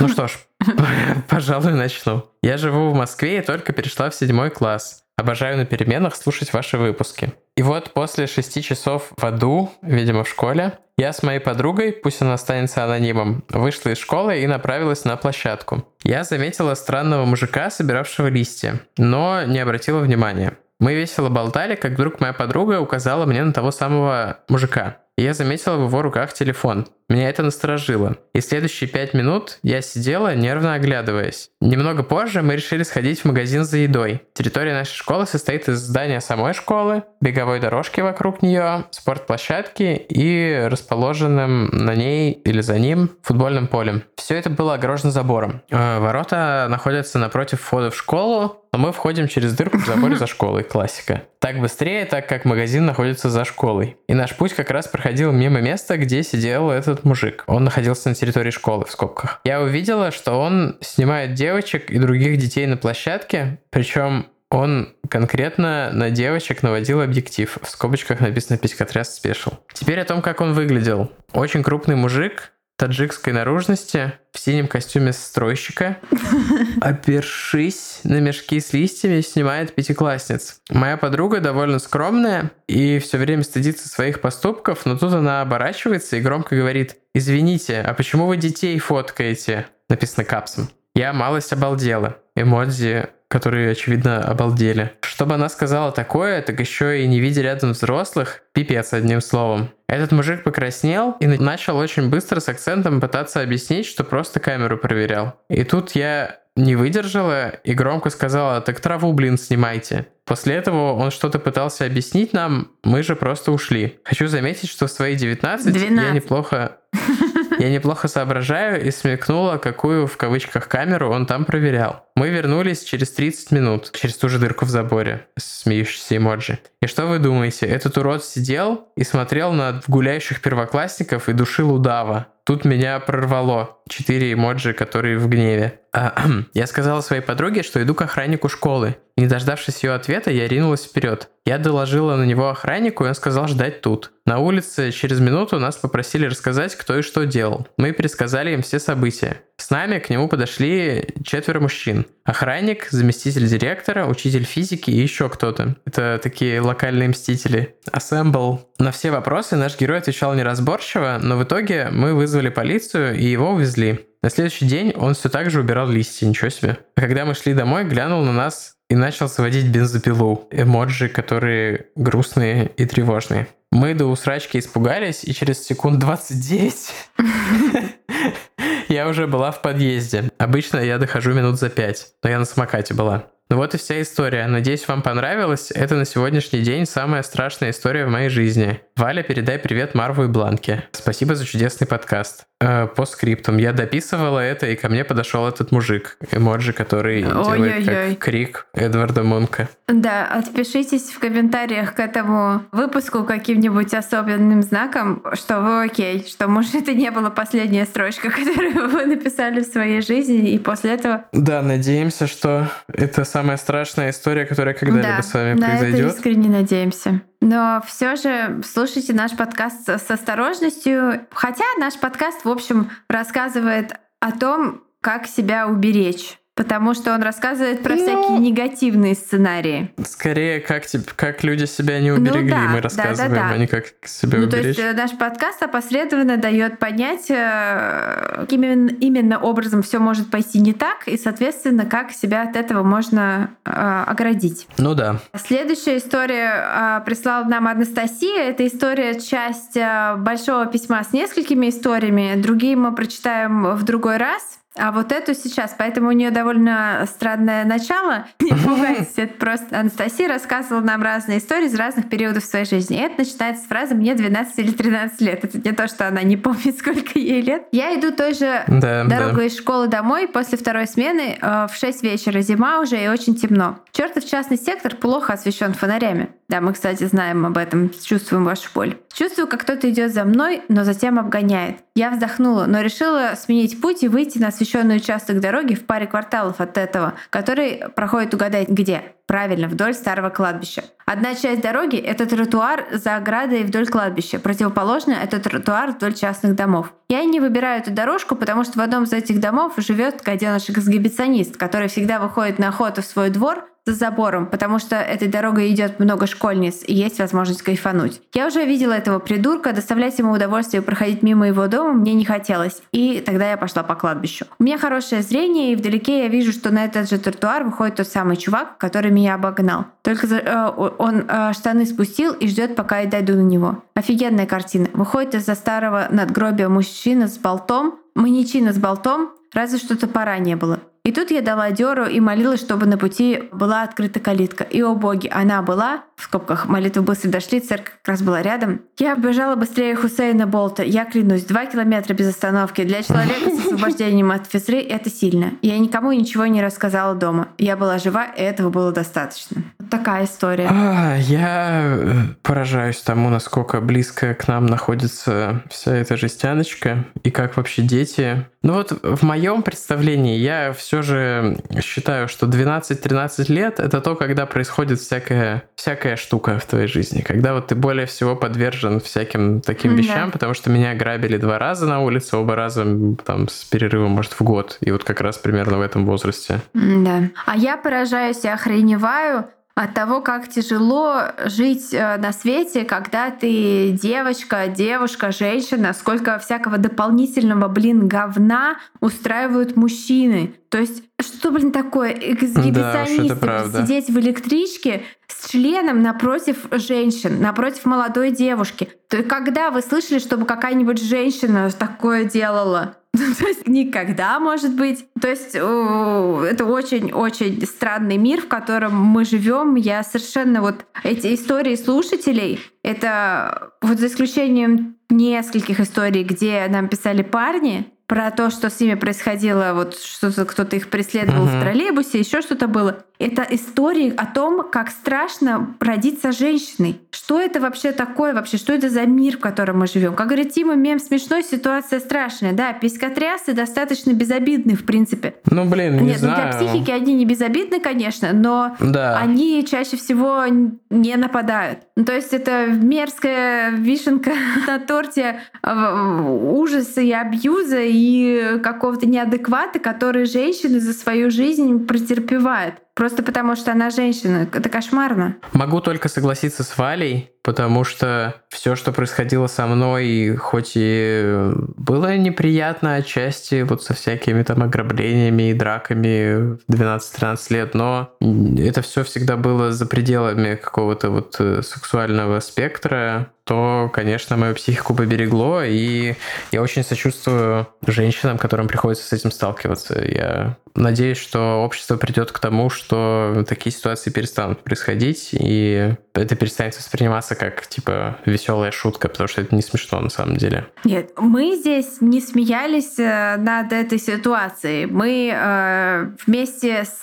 Ну 0.01 0.09
что 0.09 0.27
ж, 0.27 0.33
пожалуй, 1.29 1.75
начну. 1.75 2.29
Я 2.43 2.57
живу 2.57 2.91
в 2.91 2.95
Москве 2.95 3.38
и 3.38 3.43
только 3.43 3.73
перешла 3.73 4.11
в 4.11 4.15
седьмой 4.15 4.51
класс. 4.51 5.02
Обожаю 5.23 5.57
на 5.57 5.65
переменах 5.65 6.17
слушать 6.17 6.53
ваши 6.53 6.77
выпуски. 6.77 7.33
И 7.57 7.63
вот 7.63 7.93
после 7.93 8.27
шести 8.27 8.61
часов 8.61 9.13
в 9.17 9.25
аду, 9.25 9.71
видимо, 9.81 10.25
в 10.25 10.29
школе, 10.29 10.81
я 10.97 11.13
с 11.13 11.23
моей 11.23 11.39
подругой, 11.39 11.93
пусть 11.93 12.21
она 12.23 12.35
останется 12.35 12.83
анонимом, 12.83 13.45
вышла 13.49 13.91
из 13.91 13.99
школы 13.99 14.41
и 14.41 14.49
направилась 14.49 15.05
на 15.05 15.17
площадку. 15.17 15.87
Я 16.03 16.25
заметила 16.25 16.75
странного 16.75 17.25
мужика, 17.25 17.71
собиравшего 17.71 18.27
листья, 18.27 18.81
но 18.97 19.45
не 19.45 19.61
обратила 19.61 20.01
внимания. 20.01 20.55
Мы 20.81 20.95
весело 20.95 21.29
болтали, 21.29 21.77
как 21.77 21.93
вдруг 21.93 22.19
моя 22.19 22.33
подруга 22.33 22.81
указала 22.81 23.25
мне 23.25 23.45
на 23.45 23.53
того 23.53 23.71
самого 23.71 24.39
мужика 24.49 24.97
я 25.23 25.35
заметила 25.35 25.77
в 25.77 25.87
его 25.87 26.03
руках 26.03 26.33
телефон. 26.33 26.87
Меня 27.09 27.29
это 27.29 27.43
насторожило. 27.43 28.17
И 28.33 28.41
следующие 28.41 28.89
пять 28.89 29.13
минут 29.13 29.59
я 29.63 29.83
сидела, 29.83 30.35
нервно 30.35 30.73
оглядываясь. 30.75 31.51
Немного 31.61 32.03
позже 32.03 32.41
мы 32.41 32.57
решили 32.57 32.85
сходить 32.85 33.21
в 33.21 33.25
магазин 33.27 33.65
за 33.65 33.77
едой. 33.79 34.23
Территория 34.33 34.73
нашей 34.73 34.95
школы 34.95 35.27
состоит 35.27 35.69
из 35.69 35.79
здания 35.79 36.23
самой 36.23 36.55
школы, 36.55 37.03
беговой 37.21 37.61
дорожки 37.61 38.01
вокруг 38.01 38.41
нее, 38.41 38.85
спортплощадки 38.93 40.07
и 40.09 40.67
расположенным 40.71 41.67
на 41.67 41.95
ней 41.95 42.33
или 42.33 42.63
за 42.63 42.79
ним 42.79 43.11
футбольным 43.23 43.67
полем. 43.67 44.05
Все 44.17 44.37
это 44.37 44.49
было 44.49 44.75
огорожено 44.75 45.11
забором. 45.11 45.61
Э, 45.71 45.99
ворота 45.99 46.67
находятся 46.71 47.19
напротив 47.19 47.61
входа 47.61 47.91
в 47.91 47.97
школу, 47.97 48.63
но 48.73 48.79
мы 48.79 48.93
входим 48.93 49.29
через 49.29 49.55
дырку 49.55 49.77
в 49.77 49.87
заборе 49.87 50.17
за 50.17 50.27
школой. 50.27 50.63
Классика. 50.63 51.25
Так 51.41 51.61
быстрее, 51.61 52.07
так 52.07 52.27
как 52.27 52.47
магазин 52.47 52.87
находится 52.87 53.29
за 53.29 53.45
школой. 53.45 53.99
И 54.09 54.15
наш 54.15 54.35
путь 54.35 54.55
как 54.55 54.71
раз 54.71 54.89
проходил 54.89 55.12
мимо 55.20 55.61
места, 55.61 55.96
где 55.96 56.22
сидел 56.22 56.70
этот 56.70 57.05
мужик. 57.05 57.44
Он 57.46 57.64
находился 57.64 58.09
на 58.09 58.14
территории 58.14 58.51
школы, 58.51 58.85
в 58.85 58.90
скобках. 58.90 59.40
Я 59.44 59.61
увидела, 59.61 60.11
что 60.11 60.35
он 60.35 60.79
снимает 60.81 61.35
девочек 61.35 61.90
и 61.90 61.98
других 61.98 62.38
детей 62.38 62.66
на 62.66 62.77
площадке, 62.77 63.59
причем 63.70 64.27
он 64.51 64.94
конкретно 65.09 65.90
на 65.92 66.11
девочек 66.11 66.62
наводил 66.62 67.01
объектив. 67.01 67.59
В 67.62 67.68
скобочках 67.68 68.20
написано 68.20 68.59
«Писькотряс 68.59 69.14
спешил». 69.14 69.55
Теперь 69.72 70.01
о 70.01 70.05
том, 70.05 70.20
как 70.20 70.40
он 70.40 70.53
выглядел. 70.53 71.11
Очень 71.33 71.62
крупный 71.62 71.96
мужик, 71.96 72.53
таджикской 72.83 73.33
наружности 73.33 74.14
в 74.33 74.40
синем 74.40 74.66
костюме 74.66 75.12
стройщика, 75.12 75.99
опершись 76.81 78.01
на 78.03 78.18
мешки 78.18 78.59
с 78.59 78.73
листьями, 78.73 79.21
снимает 79.21 79.73
пятиклассниц. 79.73 80.57
Моя 80.68 80.97
подруга 80.97 81.38
довольно 81.38 81.79
скромная 81.79 82.51
и 82.66 82.99
все 82.99 83.18
время 83.18 83.45
стыдится 83.45 83.88
своих 83.88 84.21
поступков, 84.21 84.85
но 84.85 84.99
тут 84.99 85.12
она 85.12 85.42
оборачивается 85.42 86.16
и 86.16 86.21
громко 86.21 86.57
говорит 86.57 86.97
«Извините, 87.14 87.81
а 87.83 87.95
почему 87.95 88.27
вы 88.27 88.37
детей 88.37 88.77
фоткаете?» 88.81 89.66
Написано 89.88 90.25
капсом. 90.25 90.68
Я 90.97 91.12
малость 91.12 91.53
обалдела. 91.53 92.16
Эмодзи 92.35 93.11
которые, 93.33 93.71
очевидно, 93.71 94.23
обалдели. 94.23 94.92
Чтобы 95.12 95.35
она 95.35 95.51
сказала 95.51 95.92
такое, 95.92 96.40
так 96.40 96.59
еще 96.59 97.03
и 97.03 97.07
не 97.07 97.20
видя 97.20 97.42
рядом 97.42 97.72
взрослых, 97.72 98.40
пипец 98.55 98.94
одним 98.94 99.20
словом. 99.20 99.68
Этот 99.87 100.11
мужик 100.11 100.42
покраснел 100.42 101.16
и 101.20 101.27
начал 101.27 101.77
очень 101.77 102.09
быстро 102.09 102.40
с 102.40 102.48
акцентом 102.48 102.98
пытаться 102.98 103.42
объяснить, 103.42 103.85
что 103.85 104.05
просто 104.05 104.40
камеру 104.40 104.79
проверял. 104.79 105.35
И 105.51 105.64
тут 105.64 105.90
я 105.90 106.38
не 106.57 106.77
выдержала 106.77 107.51
и 107.51 107.75
громко 107.75 108.09
сказала, 108.09 108.62
так 108.62 108.81
траву, 108.81 109.12
блин, 109.12 109.37
снимайте. 109.37 110.07
После 110.25 110.55
этого 110.55 110.94
он 110.94 111.11
что-то 111.11 111.38
пытался 111.38 111.85
объяснить 111.85 112.33
нам, 112.33 112.70
мы 112.83 113.03
же 113.03 113.14
просто 113.14 113.53
ушли. 113.53 114.01
Хочу 114.05 114.29
заметить, 114.29 114.70
что 114.70 114.87
в 114.87 114.90
свои 114.90 115.14
19 115.14 115.75
12. 115.75 116.07
я 116.07 116.11
неплохо 116.11 116.79
я 117.59 117.70
неплохо 117.70 118.09
соображаю 118.09 118.85
и 118.85 118.90
смекнула, 118.90 119.59
какую 119.59 120.07
в 120.07 120.16
кавычках 120.16 120.68
камеру 120.68 121.11
он 121.11 121.27
там 121.27 121.44
проверял. 121.44 122.07
Мы 122.14 122.29
вернулись 122.29 122.83
через 122.85 123.11
30 123.12 123.51
минут, 123.53 123.90
через 123.92 124.16
ту 124.16 124.29
же 124.29 124.38
дырку 124.38 124.64
в 124.64 124.70
заборе, 124.70 125.27
смеющийся 125.38 126.16
эмоджи. 126.18 126.59
И 126.81 126.87
что 126.87 127.07
вы 127.07 127.18
думаете, 127.18 127.66
этот 127.66 127.96
урод 127.96 128.25
сидел 128.25 128.88
и 128.96 129.05
смотрел 129.05 129.53
на 129.53 129.81
гуляющих 129.87 130.42
первоклассников 130.42 131.29
и 131.29 131.33
душил 131.33 131.72
удава. 131.72 132.29
Тут 132.44 132.64
меня 132.64 132.98
прорвало. 132.98 133.79
Четыре 133.88 134.33
эмоджи, 134.33 134.72
которые 134.72 135.16
в 135.18 135.29
гневе. 135.29 135.81
А, 135.92 136.14
я 136.55 136.66
сказала 136.66 137.01
своей 137.01 137.22
подруге, 137.22 137.62
что 137.62 137.81
иду 137.83 137.94
к 137.94 138.03
охраннику 138.03 138.48
школы. 138.48 138.96
Не 139.16 139.27
дождавшись 139.27 139.85
ее 139.85 139.92
ответа, 139.92 140.31
я 140.31 140.48
ринулась 140.48 140.85
вперед. 140.85 141.29
Я 141.44 141.59
доложила 141.59 142.16
на 142.16 142.25
него 142.25 142.48
охраннику, 142.48 143.05
и 143.05 143.09
он 143.09 143.14
сказал 143.14 143.46
ждать 143.46 143.81
тут. 143.81 144.11
На 144.27 144.38
улице 144.38 144.90
через 144.90 145.20
минуту 145.20 145.61
нас 145.61 145.77
попросили 145.77 146.27
рассказать, 146.27 146.75
кто 146.75 146.98
и 146.98 147.03
что 147.03 147.27
делал. 147.27 147.68
Мы 147.77 147.92
пересказали 147.92 148.53
им 148.53 148.62
все 148.62 148.81
события. 148.81 149.42
С 149.62 149.70
нами 149.70 150.01
к 150.01 150.11
нему 150.11 150.27
подошли 150.27 151.05
четверо 151.25 151.61
мужчин. 151.61 152.05
Охранник, 152.25 152.88
заместитель 152.90 153.46
директора, 153.46 154.07
учитель 154.07 154.42
физики 154.42 154.90
и 154.90 155.01
еще 155.01 155.29
кто-то. 155.29 155.77
Это 155.85 156.18
такие 156.20 156.61
локальные 156.61 157.11
мстители. 157.11 157.77
Assemble. 157.92 158.59
На 158.81 158.90
все 158.90 159.12
вопросы 159.12 159.55
наш 159.55 159.79
герой 159.79 159.98
отвечал 159.98 160.35
неразборчиво, 160.35 161.20
но 161.22 161.37
в 161.37 161.44
итоге 161.44 161.90
мы 161.92 162.12
вызвали 162.12 162.48
полицию 162.48 163.16
и 163.16 163.25
его 163.25 163.51
увезли. 163.51 164.01
На 164.20 164.31
следующий 164.31 164.66
день 164.66 164.94
он 164.96 165.14
все 165.14 165.29
так 165.29 165.48
же 165.48 165.61
убирал 165.61 165.88
листья, 165.88 166.27
ничего 166.27 166.48
себе. 166.48 166.79
А 166.96 167.01
когда 167.01 167.25
мы 167.25 167.35
шли 167.35 167.55
домой, 167.55 167.85
глянул 167.85 168.25
на 168.25 168.33
нас 168.33 168.75
и 168.93 168.95
начал 168.95 169.27
сводить 169.27 169.69
бензопилу. 169.69 170.47
Эмоджи, 170.51 171.09
которые 171.09 171.87
грустные 171.97 172.71
и 172.77 172.85
тревожные. 172.85 173.47
Мы 173.71 173.95
до 173.95 174.05
усрачки 174.05 174.59
испугались, 174.59 175.25
и 175.25 175.33
через 175.33 175.65
секунд 175.65 175.99
29 175.99 176.93
я 178.89 179.09
уже 179.09 179.27
была 179.27 179.51
в 179.51 179.63
подъезде. 179.63 180.25
Обычно 180.37 180.77
я 180.77 180.99
дохожу 180.99 181.33
минут 181.33 181.59
за 181.59 181.71
пять, 181.71 182.09
но 182.23 182.29
я 182.29 182.39
на 182.39 182.45
самокате 182.45 182.93
была. 182.93 183.25
Ну 183.49 183.57
вот 183.57 183.75
и 183.75 183.79
вся 183.79 184.03
история. 184.03 184.47
Надеюсь, 184.47 184.87
вам 184.87 185.01
понравилось. 185.01 185.71
Это 185.71 185.95
на 185.95 186.05
сегодняшний 186.05 186.61
день 186.61 186.85
самая 186.85 187.23
страшная 187.23 187.71
история 187.71 188.05
в 188.05 188.11
моей 188.11 188.29
жизни. 188.29 188.83
Валя, 188.95 189.23
передай 189.23 189.59
привет 189.59 189.95
Марву 189.95 190.25
и 190.25 190.29
Бланке. 190.29 190.85
Спасибо 190.93 191.35
за 191.35 191.47
чудесный 191.47 191.87
подкаст. 191.87 192.45
Э, 192.62 192.87
по 192.87 193.07
скриптам. 193.07 193.57
Я 193.57 193.72
дописывала 193.72 194.38
это, 194.38 194.66
и 194.66 194.77
ко 194.77 194.88
мне 194.88 195.05
подошел 195.05 195.48
этот 195.48 195.72
мужик. 195.72 196.16
Эмоджи, 196.31 196.72
который 196.72 197.25
Ой-ой-ой. 197.25 197.83
делает 197.83 198.11
как 198.11 198.18
крик 198.18 198.66
Эдварда 198.72 199.25
Мунка. 199.25 199.68
Да, 199.88 200.29
отпишитесь 200.29 201.11
в 201.11 201.18
комментариях 201.18 201.94
к 201.94 201.98
этому 201.98 202.62
выпуску 202.70 203.25
каким-нибудь 203.25 203.92
особенным 203.94 204.62
знаком, 204.62 205.25
что 205.33 205.61
вы 205.61 205.85
окей, 205.85 206.25
что, 206.29 206.46
может, 206.46 206.77
это 206.77 206.94
не 206.94 207.11
была 207.11 207.31
последняя 207.31 207.85
строчка, 207.85 208.31
которую 208.31 208.88
вы 208.90 209.07
написали 209.07 209.61
в 209.61 209.66
своей 209.66 210.01
жизни, 210.01 210.53
и 210.53 210.59
после 210.61 210.92
этого... 210.92 211.25
Да, 211.33 211.62
надеемся, 211.62 212.29
что 212.29 212.70
это 212.87 213.25
самая 213.25 213.57
страшная 213.57 214.11
история, 214.11 214.44
которая 214.44 214.75
когда-либо 214.75 215.16
да, 215.16 215.22
с 215.22 215.35
вами 215.35 215.55
на 215.55 215.66
произойдет. 215.66 215.98
это 215.98 216.16
искренне 216.16 216.48
надеемся. 216.48 217.22
Но 217.43 217.83
все 217.85 218.15
же 218.15 218.63
слушайте 218.65 219.13
наш 219.13 219.37
подкаст 219.37 219.89
с 219.89 220.09
осторожностью. 220.09 221.27
Хотя 221.33 221.65
наш 221.77 221.99
подкаст, 221.99 222.45
в 222.45 222.49
общем, 222.49 222.89
рассказывает 223.09 223.99
о 224.21 224.31
том, 224.31 224.85
как 225.01 225.27
себя 225.27 225.67
уберечь. 225.67 226.39
Потому 226.55 226.93
что 226.93 227.15
он 227.15 227.23
рассказывает 227.23 227.83
про 227.83 227.95
Ну, 227.95 228.03
всякие 228.03 228.38
негативные 228.38 229.15
сценарии. 229.15 229.91
Скорее, 230.05 230.61
как, 230.61 230.85
тип- 230.85 231.12
как 231.17 231.43
люди 231.43 231.65
себя 231.65 231.99
не 231.99 232.12
уберегли, 232.12 232.43
Ну 232.43 232.51
да, 232.51 232.59
мы 232.69 232.77
да, 232.77 232.83
рассказываем, 232.83 233.33
да, 233.35 233.49
да. 233.49 233.55
а 233.55 233.59
не 233.59 233.67
как 233.67 233.87
себя 234.05 234.38
Ну, 234.38 234.49
то 234.51 234.57
уберечь. 234.59 234.77
есть 234.77 234.81
э, 234.81 234.93
наш 234.93 235.12
подкаст 235.12 235.62
опосредованно 235.62 236.37
дает 236.37 236.79
понять, 236.79 237.31
э, 237.31 238.41
каким 238.41 238.62
именно, 238.65 238.91
именно 239.01 239.38
образом 239.38 239.83
все 239.83 239.99
может 239.99 240.31
пойти 240.31 240.59
не 240.61 240.75
так, 240.75 241.09
и, 241.09 241.17
соответственно, 241.17 241.87
как 241.87 242.12
себя 242.12 242.43
от 242.43 242.55
этого 242.57 242.83
можно 242.83 243.51
э, 243.65 243.71
оградить. 244.07 244.67
Ну 244.77 244.95
да. 244.95 245.21
Следующая 245.35 245.97
история 245.97 246.67
э, 246.67 247.01
прислала 247.07 247.45
нам 247.45 247.67
Анастасия. 247.67 248.43
Это 248.51 248.67
история 248.67 249.19
часть 249.19 249.77
э, 249.77 250.17
большого 250.19 250.67
письма 250.67 251.03
с 251.03 251.15
несколькими 251.15 251.71
историями. 251.71 252.35
Другие 252.41 252.77
мы 252.77 252.95
прочитаем 252.95 253.75
в 253.75 253.83
другой 253.85 254.19
раз. 254.19 254.59
А 254.77 254.91
вот 254.91 255.13
эту 255.13 255.35
сейчас, 255.35 255.75
поэтому 255.77 256.09
у 256.09 256.13
нее 256.13 256.31
довольно 256.31 257.07
странное 257.07 257.65
начало. 257.65 258.27
Не 258.41 258.53
пугайтесь, 258.53 259.13
это 259.17 259.35
просто 259.35 259.79
Анастасия 259.79 260.29
рассказывала 260.29 260.83
нам 260.83 261.03
разные 261.03 261.39
истории 261.39 261.67
из 261.67 261.75
разных 261.75 262.09
периодов 262.09 262.45
своей 262.45 262.65
жизни. 262.65 262.97
И 262.97 263.01
это 263.01 263.19
начинается 263.19 263.65
с 263.65 263.67
фразы 263.67 263.95
«мне 263.95 264.15
12 264.15 264.59
или 264.59 264.71
13 264.71 265.21
лет». 265.21 265.45
Это 265.45 265.59
не 265.59 265.75
то, 265.75 265.89
что 265.89 266.09
она 266.09 266.23
не 266.23 266.37
помнит, 266.37 266.77
сколько 266.79 267.19
ей 267.19 267.43
лет. 267.43 267.65
Я 267.73 267.99
иду 267.99 268.13
той 268.13 268.35
же 268.35 268.65
Да, 268.67 269.05
дорогой 269.05 269.47
из 269.47 269.59
школы 269.59 269.89
домой 269.89 270.27
после 270.27 270.57
второй 270.57 270.87
смены 270.87 271.39
э, 271.41 271.67
в 271.71 271.77
6 271.77 272.03
вечера. 272.03 272.41
Зима 272.41 272.81
уже 272.81 273.03
и 273.03 273.09
очень 273.09 273.35
темно. 273.35 273.79
Чертов 273.93 274.25
частный 274.25 274.57
сектор 274.57 274.97
плохо 274.97 275.35
освещен 275.35 275.75
фонарями. 275.75 276.31
Да, 276.49 276.61
мы, 276.61 276.75
кстати, 276.75 277.05
знаем 277.05 277.47
об 277.47 277.57
этом, 277.57 277.91
чувствуем 277.91 278.45
вашу 278.45 278.69
боль. 278.75 278.99
Чувствую, 279.15 279.49
как 279.49 279.63
кто-то 279.63 279.89
идет 279.89 280.13
за 280.13 280.25
мной, 280.25 280.63
но 280.69 280.85
затем 280.85 281.19
обгоняет. 281.19 281.79
Я 281.95 282.11
вздохнула, 282.11 282.67
но 282.67 282.81
решила 282.81 283.33
сменить 283.37 283.81
путь 283.81 284.03
и 284.03 284.09
выйти 284.09 284.39
на 284.39 284.51
освещенный 284.62 284.96
участок 284.96 285.40
дороги 285.40 285.75
в 285.75 285.87
паре 285.87 286.07
кварталов 286.07 286.61
от 286.61 286.79
этого, 286.79 287.14
который 287.31 287.83
проходит 287.94 288.33
угадать 288.35 288.68
где. 288.68 289.14
Правильно, 289.27 289.69
вдоль 289.69 289.95
старого 289.95 290.31
кладбища. 290.31 290.85
Одна 291.07 291.35
часть 291.35 291.63
дороги— 291.63 291.97
это 291.99 292.27
тротуар 292.27 292.87
за 292.93 293.17
оградой 293.17 293.65
вдоль 293.65 293.87
кладбища, 293.87 294.39
противоположная— 294.39 295.23
это 295.23 295.41
тротуар 295.41 295.93
вдоль 295.93 296.15
частных 296.15 296.55
домов. 296.55 296.93
Я 297.09 297.25
не 297.25 297.41
выбираю 297.41 297.81
эту 297.81 297.91
дорожку, 297.91 298.37
потому 298.37 298.65
что 298.65 298.79
в 298.79 298.83
одном 298.83 299.05
из 299.05 299.13
этих 299.13 299.41
домов 299.41 299.75
живет 299.77 300.23
гаденыш-эксгибиционист, 300.23 301.57
который 301.57 301.89
всегда 301.89 302.19
выходит 302.19 302.59
на 302.59 302.69
охоту 302.69 303.03
в 303.03 303.07
свой 303.07 303.31
двор 303.31 303.65
за 303.85 303.95
забором, 303.95 304.47
потому 304.47 304.79
что 304.79 304.97
этой 304.97 305.29
дорогой 305.29 305.73
идет 305.73 305.99
много 305.99 306.27
школьниц 306.27 306.83
и 306.87 306.95
есть 306.95 307.19
возможность 307.19 307.63
кайфануть. 307.63 308.21
Я 308.33 308.47
уже 308.47 308.65
видела 308.65 308.93
этого 308.93 309.19
придурка, 309.19 309.73
доставлять 309.73 310.19
ему 310.19 310.33
удовольствие 310.33 310.83
проходить 310.83 311.23
мимо 311.23 311.49
его 311.49 311.67
дома 311.67 311.93
мне 311.93 312.15
не 312.15 312.25
хотелось, 312.25 312.81
и 312.93 313.21
тогда 313.25 313.51
я 313.51 313.57
пошла 313.57 313.83
по 313.83 313.97
кладбищу. 313.97 314.47
У 314.59 314.65
меня 314.65 314.79
хорошее 314.79 315.23
зрение, 315.23 315.73
и 315.73 315.77
вдалеке 315.77 316.23
я 316.23 316.29
вижу, 316.29 316.53
что 316.53 316.71
на 316.71 316.85
этот 316.85 317.11
же 317.11 317.19
тротуар 317.19 317.65
выходит 317.65 317.97
тот 317.97 318.09
самый 318.09 318.37
чувак, 318.37 318.79
который 318.79 319.11
меня 319.11 319.22
обогнал. 319.29 319.87
Только 320.03 320.27
э, 320.27 320.93
он 320.99 321.25
э, 321.29 321.53
штаны 321.53 321.87
спустил 321.87 322.33
и 322.33 322.47
ждет, 322.49 322.77
пока 322.77 323.01
я 323.01 323.11
дойду 323.11 323.35
на 323.35 323.43
него. 323.43 323.83
Офигенная 323.95 324.47
картина. 324.47 324.89
Выходит 324.93 325.35
из-за 325.35 325.55
старого 325.55 326.09
надгробия 326.11 326.69
мужчина 326.69 327.29
с 327.29 327.39
болтом, 327.39 327.99
маньячина 328.15 328.73
с 328.73 328.79
болтом, 328.79 329.31
разве 329.53 329.79
что 329.79 329.97
топора 329.97 330.39
не 330.39 330.57
было. 330.57 330.81
И 331.05 331.11
тут 331.11 331.33
я 331.33 331.43
дала 331.43 331.71
дёру 331.73 332.07
и 332.07 332.21
молилась, 332.21 332.61
чтобы 332.61 332.87
на 332.87 332.97
пути 332.97 333.49
была 333.53 333.83
открыта 333.83 334.21
калитка. 334.21 334.63
И, 334.63 334.83
о 334.83 334.95
боги, 334.95 335.29
она 335.33 335.61
была, 335.63 336.05
в 336.23 336.25
скобках, 336.27 336.67
молитвы 336.67 337.03
быстро 337.03 337.31
дошли, 337.31 337.59
церковь 337.59 337.95
как 338.01 338.13
раз 338.13 338.23
была 338.23 338.43
рядом. 338.43 338.83
Я 338.97 339.17
бежала 339.17 339.57
быстрее 339.57 339.97
Хусейна 339.97 340.47
Болта. 340.47 340.85
Я 340.85 341.05
клянусь, 341.05 341.45
два 341.45 341.67
километра 341.67 342.15
без 342.15 342.29
остановки. 342.29 342.85
Для 342.85 343.03
человека 343.03 343.51
с 343.51 343.67
освобождением 343.67 344.31
от 344.31 344.47
физры 344.47 344.79
это 344.81 345.11
сильно. 345.11 345.55
Я 345.63 345.79
никому 345.79 346.13
ничего 346.13 346.47
не 346.47 346.63
рассказала 346.63 347.17
дома. 347.17 347.49
Я 347.59 347.77
была 347.77 347.99
жива, 347.99 348.25
и 348.25 348.41
этого 348.41 348.71
было 348.71 348.93
достаточно. 348.93 349.65
Вот 349.81 349.91
такая 349.91 350.25
история. 350.25 350.69
А, 350.71 351.17
Я 351.17 351.97
э, 351.97 352.13
поражаюсь 352.43 353.01
тому, 353.01 353.29
насколько 353.29 353.81
близко 353.81 354.35
к 354.35 354.47
нам 354.47 354.67
находится 354.67 355.63
вся 355.71 355.97
эта 355.97 356.17
жестяночка, 356.17 357.05
и 357.25 357.31
как 357.31 357.57
вообще 357.57 357.83
дети. 357.83 358.47
Ну 358.63 358.75
вот 358.75 358.93
в 359.03 359.25
моем 359.25 359.63
представлении 359.63 360.39
я 360.39 360.73
все 360.73 361.03
же 361.03 361.59
считаю, 361.83 362.29
что 362.29 362.47
12-13 362.47 363.53
лет 363.53 363.81
это 363.81 364.01
то, 364.01 364.15
когда 364.15 364.47
происходит 364.47 365.01
всякая, 365.01 365.65
всякая 366.12 366.16
штука 366.16 366.59
в 366.59 366.64
твоей 366.66 366.87
жизни, 366.87 367.22
когда 367.22 367.55
вот 367.55 367.68
ты 367.68 367.75
более 367.75 368.07
всего 368.07 368.37
подвержен 368.37 369.01
всяким 369.01 369.61
таким 369.61 369.92
да. 369.92 370.03
вещам, 370.03 370.31
потому 370.31 370.55
что 370.55 370.70
меня 370.70 370.94
грабили 370.94 371.37
два 371.37 371.59
раза 371.59 371.87
на 371.87 372.01
улице, 372.01 372.37
оба 372.37 372.55
раза 372.55 372.85
там 373.25 373.48
с 373.48 373.64
перерывом, 373.64 374.11
может, 374.12 374.33
в 374.33 374.42
год, 374.42 374.79
и 374.81 374.90
вот 374.90 375.05
как 375.05 375.20
раз 375.20 375.38
примерно 375.38 375.79
в 375.79 375.81
этом 375.81 376.07
возрасте. 376.07 376.61
Да. 376.75 377.31
А 377.46 377.57
я 377.57 377.77
поражаюсь 377.77 378.44
и 378.44 378.48
охреневаю 378.48 379.46
от 379.75 379.95
того, 379.95 380.21
как 380.21 380.49
тяжело 380.49 381.23
жить 381.47 381.95
э, 381.95 382.19
на 382.19 382.33
свете, 382.33 382.85
когда 382.85 383.31
ты 383.31 383.91
девочка, 383.91 384.69
девушка, 384.69 385.33
женщина, 385.33 385.95
сколько 385.95 386.39
всякого 386.39 386.77
дополнительного, 386.77 387.69
блин, 387.69 388.07
говна 388.07 388.77
устраивают 389.01 389.77
мужчины. 389.77 390.55
То 390.69 390.79
есть, 390.79 391.03
что, 391.21 391.51
блин, 391.51 391.73
такое? 391.73 392.11
Эксгибиционисты 392.13 393.37
правда. 393.37 393.83
сидеть 393.83 394.09
в 394.11 394.19
электричке 394.19 395.03
с 395.27 395.49
членом 395.49 396.03
напротив 396.03 396.67
женщин, 396.71 397.41
напротив 397.41 397.87
молодой 397.87 398.31
девушки. 398.31 398.91
То 399.09 399.17
есть, 399.17 399.29
когда 399.29 399.71
вы 399.71 399.81
слышали, 399.81 400.19
чтобы 400.19 400.45
какая-нибудь 400.45 401.03
женщина 401.03 401.71
такое 401.71 402.25
делала? 402.25 402.97
Ну, 403.18 403.35
То 403.38 403.46
есть 403.46 403.68
никогда, 403.68 404.40
может 404.40 404.75
быть. 404.75 405.07
То 405.20 405.29
есть 405.29 405.55
это 405.55 406.64
очень-очень 406.64 407.64
странный 407.66 408.16
мир, 408.16 408.40
в 408.40 408.48
котором 408.48 408.94
мы 408.96 409.25
живем. 409.25 409.75
Я 409.75 410.03
совершенно 410.03 410.62
вот 410.62 410.87
эти 411.05 411.35
истории 411.35 411.77
слушателей, 411.77 412.61
это 412.83 413.72
вот 413.83 413.98
за 413.98 414.07
исключением 414.07 414.96
нескольких 415.11 415.79
историй, 415.81 416.25
где 416.25 416.66
нам 416.70 416.88
писали 416.88 417.22
парни, 417.22 417.87
про 418.07 418.31
то, 418.31 418.51
что 418.51 418.68
с 418.68 418.79
ними 418.79 418.94
происходило, 418.94 419.72
вот 419.75 419.96
что-то 419.98 420.44
кто-то 420.44 420.77
их 420.77 420.90
преследовал 420.90 421.46
в 421.46 421.53
Мгм. 421.55 421.62
троллейбусе, 421.62 422.18
еще 422.18 422.42
что-то 422.42 422.66
было. 422.66 423.07
Это 423.23 423.47
истории 423.51 424.13
о 424.17 424.27
том, 424.27 424.69
как 424.69 424.91
страшно 424.91 425.75
родиться 425.79 426.33
женщиной. 426.33 427.01
Что 427.13 427.41
это 427.41 427.61
вообще 427.61 427.93
такое 427.93 428.35
вообще? 428.35 428.57
Что 428.57 428.73
это 428.73 428.91
за 428.91 429.07
мир, 429.07 429.37
в 429.37 429.41
котором 429.41 429.79
мы 429.79 429.87
живем? 429.87 430.15
Как 430.15 430.27
говорит 430.27 430.53
Тима, 430.53 430.75
мем 430.75 430.99
смешной, 430.99 431.45
ситуация 431.45 432.01
страшная. 432.01 432.53
Да, 432.53 432.73
писькотрясы 432.73 433.53
достаточно 433.53 434.13
безобидны, 434.13 434.75
в 434.75 434.85
принципе. 434.85 435.35
Ну, 435.49 435.65
блин, 435.67 435.99
не 435.99 436.09
Нет, 436.09 436.19
ну 436.21 436.29
знаю. 436.29 436.51
для 436.51 436.59
психики 436.69 436.91
они 436.91 437.15
не 437.15 437.25
безобидны, 437.25 437.79
конечно, 437.79 438.33
но 438.33 438.77
Да. 438.81 439.19
они 439.19 439.65
чаще 439.65 439.97
всего 439.97 440.45
не 440.91 441.17
нападают. 441.17 441.81
Ну, 441.97 442.05
то 442.05 442.15
есть 442.15 442.33
это 442.33 442.67
мерзкая 442.67 443.71
вишенка 443.71 444.33
на 444.67 444.81
торте 444.81 445.41
э, 445.63 446.23
ужаса 446.51 447.01
и 447.01 447.13
абьюза 447.13 447.81
и 447.83 448.59
какого-то 448.63 449.07
неадеквата, 449.07 449.79
который 449.79 450.25
женщины 450.25 450.81
за 450.81 450.93
свою 450.93 451.31
жизнь 451.31 451.87
претерпевают. 451.87 452.75
Просто 452.95 453.23
потому, 453.23 453.57
что 453.57 453.73
она 453.73 453.91
женщина. 453.91 454.49
Это 454.53 454.69
кошмарно. 454.69 455.37
Могу 455.53 455.81
только 455.81 456.09
согласиться 456.09 456.63
с 456.63 456.77
Валей, 456.77 457.32
потому 457.43 457.85
что 457.85 458.35
все, 458.49 458.77
что 458.77 458.93
происходило 458.93 459.47
со 459.49 459.67
мной, 459.67 460.37
хоть 460.37 460.73
и 460.75 461.51
было 461.77 462.17
неприятно 462.17 462.95
отчасти, 462.97 463.63
вот 463.63 463.83
со 463.83 463.95
всякими 463.95 464.43
там 464.43 464.63
ограблениями 464.63 465.51
и 465.51 465.55
драками 465.55 466.57
в 466.57 466.71
12-13 466.71 467.39
лет, 467.51 467.75
но 467.75 468.13
это 468.21 468.83
все 468.83 469.03
всегда 469.05 469.37
было 469.37 469.73
за 469.73 469.87
пределами 469.87 470.55
какого-то 470.55 471.11
вот 471.11 471.37
э, 471.39 471.63
сексуального 471.63 472.41
спектра, 472.41 473.29
то, 473.45 473.91
конечно, 473.93 474.37
мою 474.37 474.55
психику 474.55 474.95
поберегло, 474.95 475.65
и 475.65 476.15
я 476.53 476.63
очень 476.63 476.85
сочувствую 476.85 477.67
женщинам, 477.85 478.39
которым 478.39 478.69
приходится 478.69 479.05
с 479.05 479.13
этим 479.13 479.33
сталкиваться. 479.33 480.01
Я 480.01 480.57
надеюсь, 480.75 481.19
что 481.19 481.63
общество 481.65 481.97
придет 481.97 482.31
к 482.31 482.39
тому, 482.39 482.71
что 482.71 483.45
такие 483.49 483.75
ситуации 483.75 484.11
перестанут 484.11 484.63
происходить, 484.63 485.31
и 485.33 485.95
это 486.15 486.37
перестанет 486.37 486.77
восприниматься 486.77 487.32
восприниматься 487.33 487.35
как, 487.35 487.66
типа, 487.66 488.18
веселая 488.27 488.71
шутка, 488.71 489.09
потому 489.09 489.29
что 489.29 489.40
это 489.40 489.55
не 489.55 489.62
смешно 489.62 490.01
на 490.01 490.11
самом 490.11 490.37
деле. 490.37 490.66
Нет, 490.85 491.12
мы 491.16 491.57
здесь 491.57 492.01
не 492.01 492.21
смеялись 492.21 492.99
э, 492.99 493.37
над 493.37 493.73
этой 493.73 493.99
ситуацией. 493.99 494.87
Мы 494.87 495.33
э, 495.35 496.11
вместе 496.27 496.85
с 496.85 497.03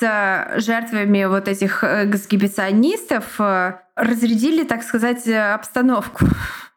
жертвами 0.58 1.26
вот 1.26 1.48
этих 1.48 1.84
эксгибиционистов 1.84 3.40
э, 3.40 3.74
разрядили, 3.96 4.64
так 4.64 4.84
сказать, 4.84 5.28
обстановку. 5.28 6.26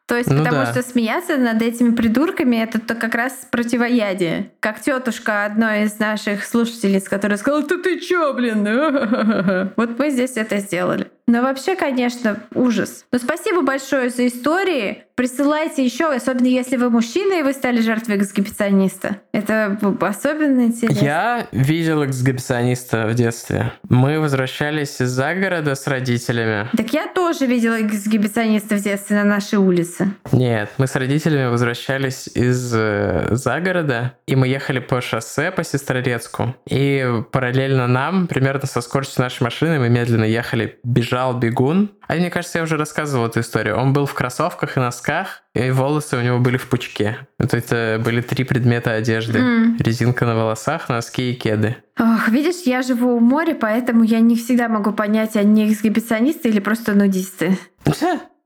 То 0.05 0.17
есть, 0.17 0.29
ну 0.29 0.39
потому 0.39 0.63
да. 0.63 0.71
что 0.71 0.81
смеяться 0.81 1.37
над 1.37 1.61
этими 1.61 1.95
придурками 1.95 2.57
это 2.57 2.79
то 2.79 2.93
как 2.93 3.15
раз 3.15 3.47
противоядие. 3.49 4.51
Как 4.59 4.81
тетушка 4.81 5.45
одной 5.45 5.83
из 5.83 5.97
наших 5.97 6.45
слушательниц, 6.45 7.07
которая 7.07 7.37
сказала: 7.37 7.63
Ты 7.63 7.77
ты 7.77 7.99
чё, 7.99 8.33
блин? 8.33 8.63
Вот 9.75 9.97
мы 9.97 10.09
здесь 10.09 10.35
это 10.35 10.57
сделали. 10.59 11.07
Но 11.25 11.41
вообще, 11.41 11.75
конечно, 11.75 12.37
ужас. 12.53 13.05
Но 13.11 13.17
спасибо 13.17 13.61
большое 13.61 14.09
за 14.09 14.27
истории. 14.27 15.05
Присылайте 15.15 15.85
еще, 15.85 16.11
особенно 16.11 16.47
если 16.47 16.75
вы 16.75 16.89
мужчина 16.89 17.39
и 17.39 17.43
вы 17.43 17.53
стали 17.53 17.81
жертвой 17.81 18.17
эксгибициониста. 18.17 19.21
Это 19.31 19.77
особенно 20.01 20.61
интересно. 20.61 21.03
Я 21.03 21.47
видел 21.51 22.03
эксгибициониста 22.03 23.07
в 23.07 23.13
детстве. 23.13 23.71
Мы 23.87 24.19
возвращались 24.19 24.99
из 24.99 25.09
загорода 25.09 25.75
с 25.75 25.87
родителями. 25.87 26.67
Так 26.75 26.91
я 26.93 27.07
тоже 27.07 27.45
видела 27.45 27.81
эксгибициониста 27.81 28.75
в 28.75 28.81
детстве 28.81 29.17
на 29.17 29.23
нашей 29.23 29.59
улице. 29.59 29.92
Нет, 30.31 30.71
мы 30.77 30.87
с 30.87 30.95
родителями 30.95 31.49
возвращались 31.49 32.27
из 32.27 32.73
э, 32.73 33.27
загорода, 33.31 34.15
и 34.27 34.35
мы 34.35 34.47
ехали 34.47 34.79
по 34.79 35.01
шоссе 35.01 35.51
по 35.51 35.63
Сестрорецку. 35.63 36.55
И 36.67 37.23
параллельно 37.31 37.87
нам, 37.87 38.27
примерно 38.27 38.67
со 38.67 38.81
скоростью 38.81 39.23
нашей 39.23 39.43
машины, 39.43 39.79
мы 39.79 39.89
медленно 39.89 40.25
ехали, 40.25 40.79
бежал 40.83 41.37
бегун. 41.37 41.91
А 42.07 42.15
мне 42.15 42.29
кажется, 42.29 42.59
я 42.59 42.63
уже 42.63 42.77
рассказывал 42.77 43.27
эту 43.27 43.39
историю. 43.39 43.77
Он 43.77 43.93
был 43.93 44.05
в 44.05 44.13
кроссовках 44.13 44.77
и 44.77 44.79
носках, 44.79 45.43
и 45.55 45.69
волосы 45.71 46.17
у 46.17 46.21
него 46.21 46.39
были 46.39 46.57
в 46.57 46.67
пучке. 46.67 47.27
Вот 47.39 47.53
это 47.53 48.01
были 48.03 48.21
три 48.21 48.43
предмета 48.43 48.93
одежды. 48.93 49.39
Mm. 49.39 49.83
Резинка 49.83 50.25
на 50.25 50.35
волосах, 50.35 50.89
носки 50.89 51.31
и 51.31 51.35
кеды. 51.35 51.77
Ох, 51.99 52.27
видишь, 52.29 52.65
я 52.65 52.81
живу 52.81 53.15
у 53.15 53.19
моря, 53.19 53.55
поэтому 53.59 54.03
я 54.03 54.19
не 54.19 54.35
всегда 54.35 54.67
могу 54.67 54.91
понять, 54.91 55.35
они 55.35 55.71
эксгибиционисты 55.71 56.49
или 56.49 56.59
просто 56.59 56.93
нудисты. 56.93 57.57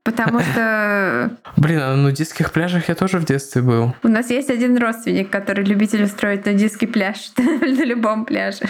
Потому 0.08 0.40
что... 0.40 1.32
Блин, 1.58 1.82
а 1.82 1.90
на 1.90 1.98
нудистских 1.98 2.54
пляжах 2.54 2.88
я 2.88 2.96
тоже 2.96 3.20
в 3.20 3.26
детстве 3.26 3.62
был. 3.62 3.94
У 4.04 4.08
нас 4.08 4.30
есть 4.30 4.50
один 4.50 4.78
родственник, 4.78 5.30
который 5.30 5.66
любитель 5.66 6.04
устроить 6.06 6.46
нудистский 6.46 6.88
пляж 6.88 7.32
на 7.38 7.84
любом 7.84 8.24
пляже. 8.24 8.64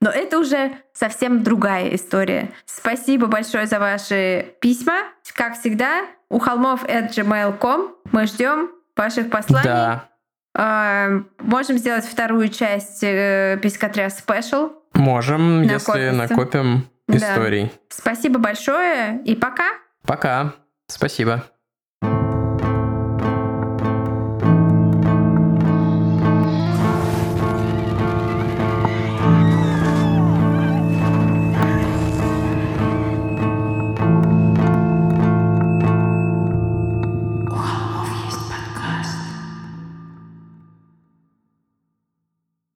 Но 0.00 0.10
это 0.10 0.40
уже 0.40 0.72
совсем 0.92 1.44
другая 1.44 1.94
история. 1.94 2.50
Спасибо 2.66 3.28
большое 3.28 3.66
за 3.66 3.78
ваши 3.78 4.46
письма. 4.60 5.04
Как 5.32 5.56
всегда, 5.60 6.06
у 6.28 6.40
холмов 6.40 6.82
at 6.84 7.10
gmail.com 7.14 7.94
мы 8.10 8.26
ждем 8.26 8.70
ваших 8.96 9.30
посланий. 9.30 9.62
Да. 9.62 10.08
А, 10.56 11.22
можем 11.38 11.78
сделать 11.78 12.04
вторую 12.04 12.48
часть 12.48 13.04
э, 13.04 13.60
Пискотря 13.62 14.10
спешл. 14.10 14.72
Можем, 14.94 15.62
Накопится. 15.62 15.98
если 15.98 16.16
накопим 16.16 16.88
историй. 17.06 17.66
Да. 17.66 17.70
Спасибо 17.90 18.40
большое 18.40 19.22
и 19.24 19.36
пока. 19.36 19.68
Пока. 20.04 20.54
Спасибо. 20.90 21.44